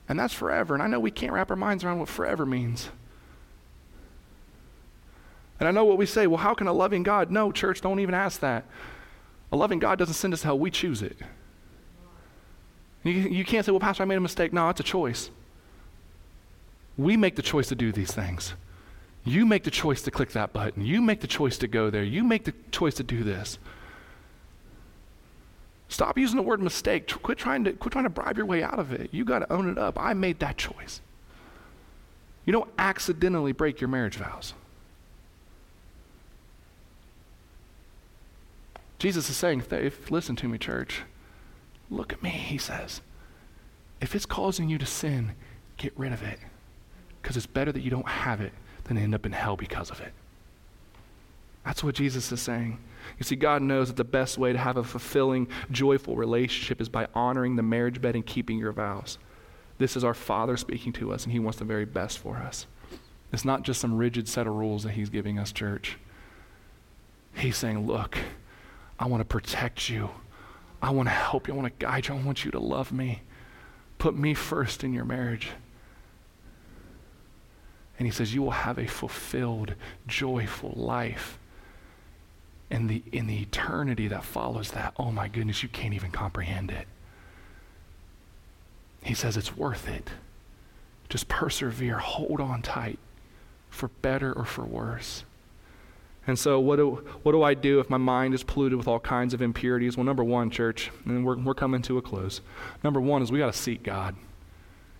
And 0.07 0.19
that's 0.19 0.33
forever. 0.33 0.73
And 0.73 0.83
I 0.83 0.87
know 0.87 0.99
we 0.99 1.11
can't 1.11 1.33
wrap 1.33 1.49
our 1.49 1.55
minds 1.55 1.83
around 1.83 1.99
what 1.99 2.09
forever 2.09 2.45
means. 2.45 2.89
And 5.59 5.69
I 5.69 5.71
know 5.71 5.85
what 5.85 5.97
we 5.97 6.05
say, 6.05 6.27
well, 6.27 6.37
how 6.37 6.53
can 6.53 6.67
a 6.67 6.73
loving 6.73 7.03
God? 7.03 7.31
No, 7.31 7.51
church, 7.51 7.81
don't 7.81 7.99
even 7.99 8.13
ask 8.13 8.41
that. 8.41 8.65
A 9.51 9.55
loving 9.55 9.79
God 9.79 9.97
doesn't 9.97 10.15
send 10.15 10.33
us 10.33 10.43
hell, 10.43 10.59
we 10.59 10.69
choose 10.69 11.01
it. 11.01 11.17
You, 13.03 13.13
you 13.13 13.45
can't 13.45 13.65
say, 13.65 13.71
well, 13.71 13.79
Pastor, 13.79 14.03
I 14.03 14.05
made 14.05 14.17
a 14.17 14.21
mistake. 14.21 14.51
No, 14.51 14.67
it's 14.69 14.79
a 14.79 14.83
choice. 14.83 15.29
We 16.97 17.15
make 17.17 17.35
the 17.35 17.41
choice 17.41 17.67
to 17.69 17.75
do 17.75 17.91
these 17.91 18.11
things. 18.11 18.53
You 19.23 19.45
make 19.45 19.63
the 19.63 19.71
choice 19.71 20.01
to 20.03 20.11
click 20.11 20.31
that 20.31 20.53
button. 20.53 20.85
You 20.85 21.01
make 21.01 21.21
the 21.21 21.27
choice 21.27 21.57
to 21.59 21.67
go 21.67 21.89
there. 21.89 22.03
You 22.03 22.23
make 22.23 22.45
the 22.45 22.53
choice 22.71 22.95
to 22.95 23.03
do 23.03 23.23
this. 23.23 23.59
Stop 25.87 26.17
using 26.17 26.37
the 26.37 26.43
word 26.43 26.61
mistake. 26.61 27.07
Quit 27.21 27.37
trying 27.37 27.63
to, 27.63 27.73
quit 27.73 27.91
trying 27.91 28.05
to 28.05 28.09
bribe 28.09 28.37
your 28.37 28.45
way 28.45 28.63
out 28.63 28.79
of 28.79 28.91
it. 28.91 29.09
You 29.13 29.23
got 29.23 29.39
to 29.39 29.53
own 29.53 29.69
it 29.69 29.77
up. 29.77 29.99
I 29.99 30.13
made 30.13 30.39
that 30.39 30.57
choice. 30.57 31.01
You 32.45 32.53
don't 32.53 32.69
accidentally 32.77 33.51
break 33.51 33.81
your 33.81 33.87
marriage 33.87 34.15
vows. 34.15 34.53
Jesus 38.99 39.29
is 39.29 39.37
saying, 39.37 39.63
if, 39.71 40.09
listen 40.09 40.35
to 40.37 40.47
me, 40.47 40.57
church. 40.57 41.01
Look 41.89 42.13
at 42.13 42.23
me, 42.23 42.29
he 42.29 42.57
says. 42.57 43.01
If 44.01 44.15
it's 44.15 44.25
causing 44.25 44.69
you 44.69 44.77
to 44.77 44.85
sin, 44.85 45.33
get 45.77 45.93
rid 45.97 46.11
of 46.13 46.23
it. 46.23 46.39
Because 47.21 47.37
it's 47.37 47.45
better 47.45 47.71
that 47.71 47.81
you 47.81 47.91
don't 47.91 48.07
have 48.07 48.41
it 48.41 48.53
than 48.85 48.97
end 48.97 49.13
up 49.13 49.25
in 49.25 49.31
hell 49.31 49.55
because 49.55 49.89
of 49.89 49.99
it. 49.99 50.13
That's 51.63 51.83
what 51.83 51.95
Jesus 51.95 52.31
is 52.31 52.41
saying. 52.41 52.79
You 53.17 53.23
see, 53.23 53.35
God 53.35 53.61
knows 53.61 53.87
that 53.87 53.97
the 53.97 54.03
best 54.03 54.37
way 54.37 54.51
to 54.51 54.57
have 54.57 54.77
a 54.77 54.83
fulfilling, 54.83 55.47
joyful 55.71 56.15
relationship 56.15 56.81
is 56.81 56.89
by 56.89 57.07
honoring 57.13 57.55
the 57.55 57.63
marriage 57.63 58.01
bed 58.01 58.15
and 58.15 58.25
keeping 58.25 58.57
your 58.57 58.71
vows. 58.71 59.17
This 59.77 59.95
is 59.95 60.03
our 60.03 60.13
Father 60.13 60.57
speaking 60.57 60.93
to 60.93 61.11
us, 61.11 61.23
and 61.23 61.33
He 61.33 61.39
wants 61.39 61.59
the 61.59 61.65
very 61.65 61.85
best 61.85 62.19
for 62.19 62.37
us. 62.37 62.65
It's 63.31 63.45
not 63.45 63.63
just 63.63 63.81
some 63.81 63.97
rigid 63.97 64.27
set 64.27 64.47
of 64.47 64.53
rules 64.53 64.83
that 64.83 64.91
He's 64.91 65.09
giving 65.09 65.37
us, 65.39 65.51
church. 65.51 65.97
He's 67.33 67.57
saying, 67.57 67.85
Look, 67.85 68.17
I 68.97 69.07
want 69.07 69.21
to 69.21 69.25
protect 69.25 69.89
you. 69.89 70.09
I 70.81 70.91
want 70.91 71.07
to 71.07 71.13
help 71.13 71.47
you. 71.47 71.53
I 71.53 71.57
want 71.57 71.79
to 71.79 71.85
guide 71.85 72.07
you. 72.07 72.15
I 72.15 72.21
want 72.21 72.45
you 72.45 72.51
to 72.51 72.59
love 72.59 72.91
me. 72.91 73.21
Put 73.97 74.15
me 74.15 74.33
first 74.33 74.83
in 74.83 74.93
your 74.93 75.05
marriage. 75.05 75.49
And 77.97 78.07
He 78.07 78.11
says, 78.11 78.33
You 78.33 78.41
will 78.41 78.51
have 78.51 78.77
a 78.77 78.87
fulfilled, 78.87 79.75
joyful 80.07 80.73
life 80.75 81.37
and 82.69 82.89
the 82.89 83.03
in 83.11 83.27
the 83.27 83.41
eternity 83.41 84.07
that 84.07 84.23
follows 84.23 84.71
that 84.71 84.93
oh 84.97 85.11
my 85.11 85.27
goodness 85.27 85.63
you 85.63 85.69
can't 85.69 85.93
even 85.93 86.11
comprehend 86.11 86.71
it. 86.71 86.87
He 89.03 89.13
says 89.13 89.37
it's 89.37 89.55
worth 89.55 89.87
it. 89.87 90.09
Just 91.09 91.27
persevere 91.27 91.99
hold 91.99 92.41
on 92.41 92.61
tight 92.61 92.97
for 93.69 93.89
better 94.01 94.33
or 94.33 94.45
for 94.45 94.65
worse. 94.65 95.23
And 96.27 96.39
so 96.39 96.59
what 96.59 96.77
do, 96.77 97.03
what 97.21 97.33
do 97.33 97.43
i 97.43 97.53
do 97.53 97.79
if 97.79 97.87
my 97.87 97.97
mind 97.97 98.33
is 98.33 98.41
polluted 98.41 98.79
with 98.79 98.87
all 98.87 98.99
kinds 98.99 99.35
of 99.35 99.43
impurities? 99.43 99.95
Well 99.95 100.05
number 100.05 100.23
one 100.23 100.49
church 100.49 100.89
and 101.05 101.23
we're, 101.23 101.37
we're 101.37 101.53
coming 101.53 101.83
to 101.83 101.99
a 101.99 102.01
close. 102.01 102.41
Number 102.83 102.99
one 102.99 103.21
is 103.21 103.31
we 103.31 103.37
got 103.37 103.53
to 103.53 103.59
seek 103.59 103.83
god 103.83 104.15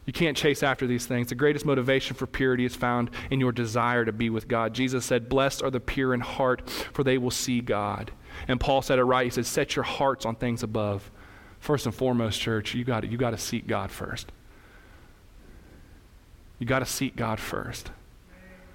you 0.06 0.14
can't 0.14 0.38
chase 0.38 0.62
after 0.62 0.86
these 0.86 1.06
things. 1.06 1.30
The 1.30 1.36
greatest 1.36 1.66
motivation 1.66 2.16
for 2.16 2.28
purity 2.28 2.64
is 2.64 2.76
found 2.76 3.10
in 3.32 3.40
your 3.40 3.52
desire 3.52 4.06
to 4.06 4.12
be 4.12 4.30
with 4.30 4.48
God. 4.48 4.74
Jesus 4.74 5.04
said, 5.04 5.28
Blessed 5.30 5.64
are 5.64 5.72
the 5.72 5.80
pure 5.80 6.14
in 6.14 6.20
heart, 6.20 6.70
for 6.94 7.04
they 7.04 7.18
will 7.18 7.32
see 7.32 7.60
God. 7.60 8.12
And 8.48 8.60
Paul 8.60 8.82
said 8.82 9.00
it 9.00 9.04
right. 9.04 9.26
He 9.26 9.32
said, 9.32 9.48
Set 9.48 9.76
your 9.76 9.84
hearts 9.84 10.26
on 10.26 10.36
things 10.36 10.62
above. 10.62 11.10
First 11.60 11.88
and 11.88 11.96
foremost, 11.96 12.40
church, 12.40 12.76
you 12.76 12.84
got 12.84 13.10
you 13.10 13.18
got 13.18 13.32
to 13.32 13.38
seek 13.38 13.66
God 13.66 13.92
first. 13.92 14.32
You 16.60 16.68
got 16.68 16.80
to 16.80 16.86
seek 16.86 17.16
God 17.16 17.40
first. 17.40 17.90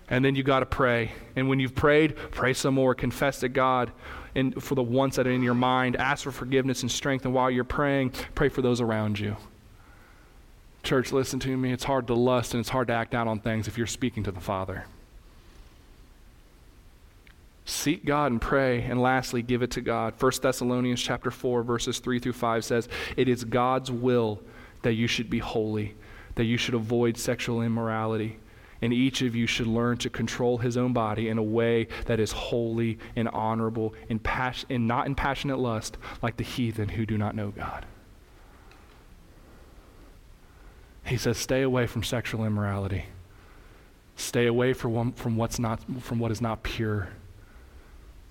And 0.08 0.24
then 0.24 0.34
you 0.34 0.42
got 0.42 0.60
to 0.60 0.66
pray. 0.66 1.12
And 1.36 1.48
when 1.48 1.60
you've 1.60 1.76
prayed, 1.76 2.16
pray 2.32 2.52
some 2.52 2.74
more. 2.74 2.96
Confess 2.96 3.38
to 3.40 3.48
God 3.48 3.92
and 4.34 4.60
for 4.60 4.74
the 4.74 4.82
ones 4.82 5.14
that 5.16 5.28
are 5.28 5.30
in 5.30 5.42
your 5.44 5.54
mind. 5.54 5.94
Ask 5.94 6.24
for 6.24 6.32
forgiveness 6.32 6.82
and 6.82 6.90
strength. 6.90 7.24
And 7.24 7.32
while 7.32 7.48
you're 7.48 7.62
praying, 7.62 8.14
pray 8.34 8.48
for 8.48 8.60
those 8.60 8.80
around 8.80 9.20
you. 9.20 9.36
Church, 10.82 11.12
listen 11.12 11.38
to 11.40 11.56
me. 11.56 11.72
It's 11.72 11.84
hard 11.84 12.06
to 12.06 12.14
lust 12.14 12.54
and 12.54 12.60
it's 12.60 12.70
hard 12.70 12.88
to 12.88 12.94
act 12.94 13.14
out 13.14 13.28
on 13.28 13.40
things 13.40 13.68
if 13.68 13.76
you're 13.76 13.86
speaking 13.86 14.22
to 14.24 14.32
the 14.32 14.40
Father. 14.40 14.84
Seek 17.70 18.04
God 18.04 18.32
and 18.32 18.40
pray, 18.40 18.82
and 18.82 19.00
lastly, 19.00 19.42
give 19.42 19.62
it 19.62 19.70
to 19.72 19.80
God. 19.80 20.14
1 20.18 20.32
Thessalonians 20.42 21.00
chapter 21.00 21.30
4, 21.30 21.62
verses 21.62 22.00
3 22.00 22.18
through 22.18 22.32
5 22.32 22.64
says, 22.64 22.88
It 23.16 23.28
is 23.28 23.44
God's 23.44 23.92
will 23.92 24.40
that 24.82 24.94
you 24.94 25.06
should 25.06 25.30
be 25.30 25.38
holy, 25.38 25.94
that 26.34 26.44
you 26.44 26.56
should 26.56 26.74
avoid 26.74 27.16
sexual 27.16 27.62
immorality, 27.62 28.38
and 28.82 28.92
each 28.92 29.22
of 29.22 29.36
you 29.36 29.46
should 29.46 29.68
learn 29.68 29.98
to 29.98 30.10
control 30.10 30.58
his 30.58 30.76
own 30.76 30.92
body 30.92 31.28
in 31.28 31.38
a 31.38 31.42
way 31.42 31.86
that 32.06 32.18
is 32.18 32.32
holy 32.32 32.98
and 33.14 33.28
honorable 33.28 33.94
and, 34.08 34.22
pas- 34.22 34.64
and 34.68 34.88
not 34.88 35.06
in 35.06 35.14
passionate 35.14 35.58
lust 35.58 35.96
like 36.22 36.38
the 36.38 36.44
heathen 36.44 36.88
who 36.88 37.06
do 37.06 37.16
not 37.16 37.36
know 37.36 37.50
God. 37.50 37.86
He 41.04 41.16
says, 41.16 41.38
stay 41.38 41.62
away 41.62 41.86
from 41.86 42.02
sexual 42.02 42.44
immorality. 42.44 43.06
Stay 44.16 44.46
away 44.46 44.72
from, 44.72 45.12
from, 45.12 45.36
what's 45.36 45.58
not, 45.58 45.80
from 46.00 46.18
what 46.18 46.30
is 46.30 46.40
not 46.40 46.62
pure. 46.62 47.08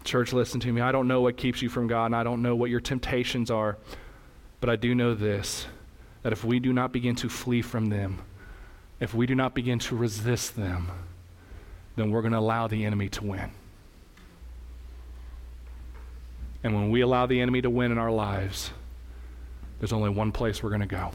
Church, 0.04 0.34
listen 0.34 0.60
to 0.62 0.72
me. 0.72 0.82
I 0.82 0.92
don't 0.92 1.08
know 1.08 1.22
what 1.22 1.36
keeps 1.36 1.62
you 1.62 1.70
from 1.70 1.88
God, 1.88 2.06
and 2.06 2.16
I 2.16 2.24
don't 2.24 2.42
know 2.42 2.56
what 2.56 2.70
your 2.70 2.80
temptations 2.80 3.52
are, 3.52 3.78
but 4.62 4.70
I 4.70 4.76
do 4.76 4.96
know 4.96 5.14
this 5.14 5.66
that 6.22 6.34
if 6.34 6.44
we 6.44 6.60
do 6.60 6.74
not 6.74 6.92
begin 6.92 7.16
to 7.16 7.30
flee 7.30 7.62
from 7.62 7.88
them, 7.88 8.20
if 9.00 9.14
we 9.14 9.26
do 9.26 9.34
not 9.36 9.56
begin 9.56 9.80
to 9.80 9.96
resist 9.96 10.58
them, 10.58 10.92
then 11.96 12.12
we're 12.12 12.22
going 12.22 12.34
to 12.34 12.40
allow 12.40 12.68
the 12.68 12.86
enemy 12.86 13.08
to 13.08 13.24
win. 13.24 13.52
And 16.64 16.76
when 16.76 16.90
we 16.90 17.02
allow 17.02 17.26
the 17.26 17.40
enemy 17.40 17.62
to 17.62 17.70
win 17.70 17.92
in 17.92 17.98
our 17.98 18.12
lives, 18.12 18.72
there's 19.80 19.94
only 19.94 20.10
one 20.10 20.34
place 20.34 20.62
we're 20.62 20.70
going 20.70 20.82
to 20.82 20.88
go. 20.88 21.12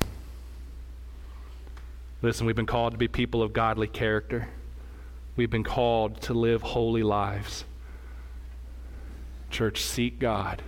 Listen, 2.25 2.47
we've 2.47 2.57
been 2.57 2.65
called 2.65 2.93
to 2.93 2.97
be 2.97 3.07
people 3.07 3.43
of 3.43 3.53
godly 3.53 3.87
character. 3.87 4.49
We've 5.37 5.51
been 5.51 5.63
called 5.63 6.23
to 6.23 6.33
live 6.33 6.63
holy 6.63 7.03
lives. 7.03 7.67
Church, 9.51 9.83
seek 9.83 10.21
God 10.21 10.63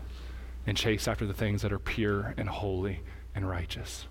and 0.66 0.77
chase 0.77 1.09
after 1.09 1.25
the 1.25 1.33
things 1.33 1.62
that 1.62 1.73
are 1.73 1.79
pure 1.79 2.35
and 2.37 2.51
holy 2.51 3.01
and 3.35 3.49
righteous. 3.49 4.07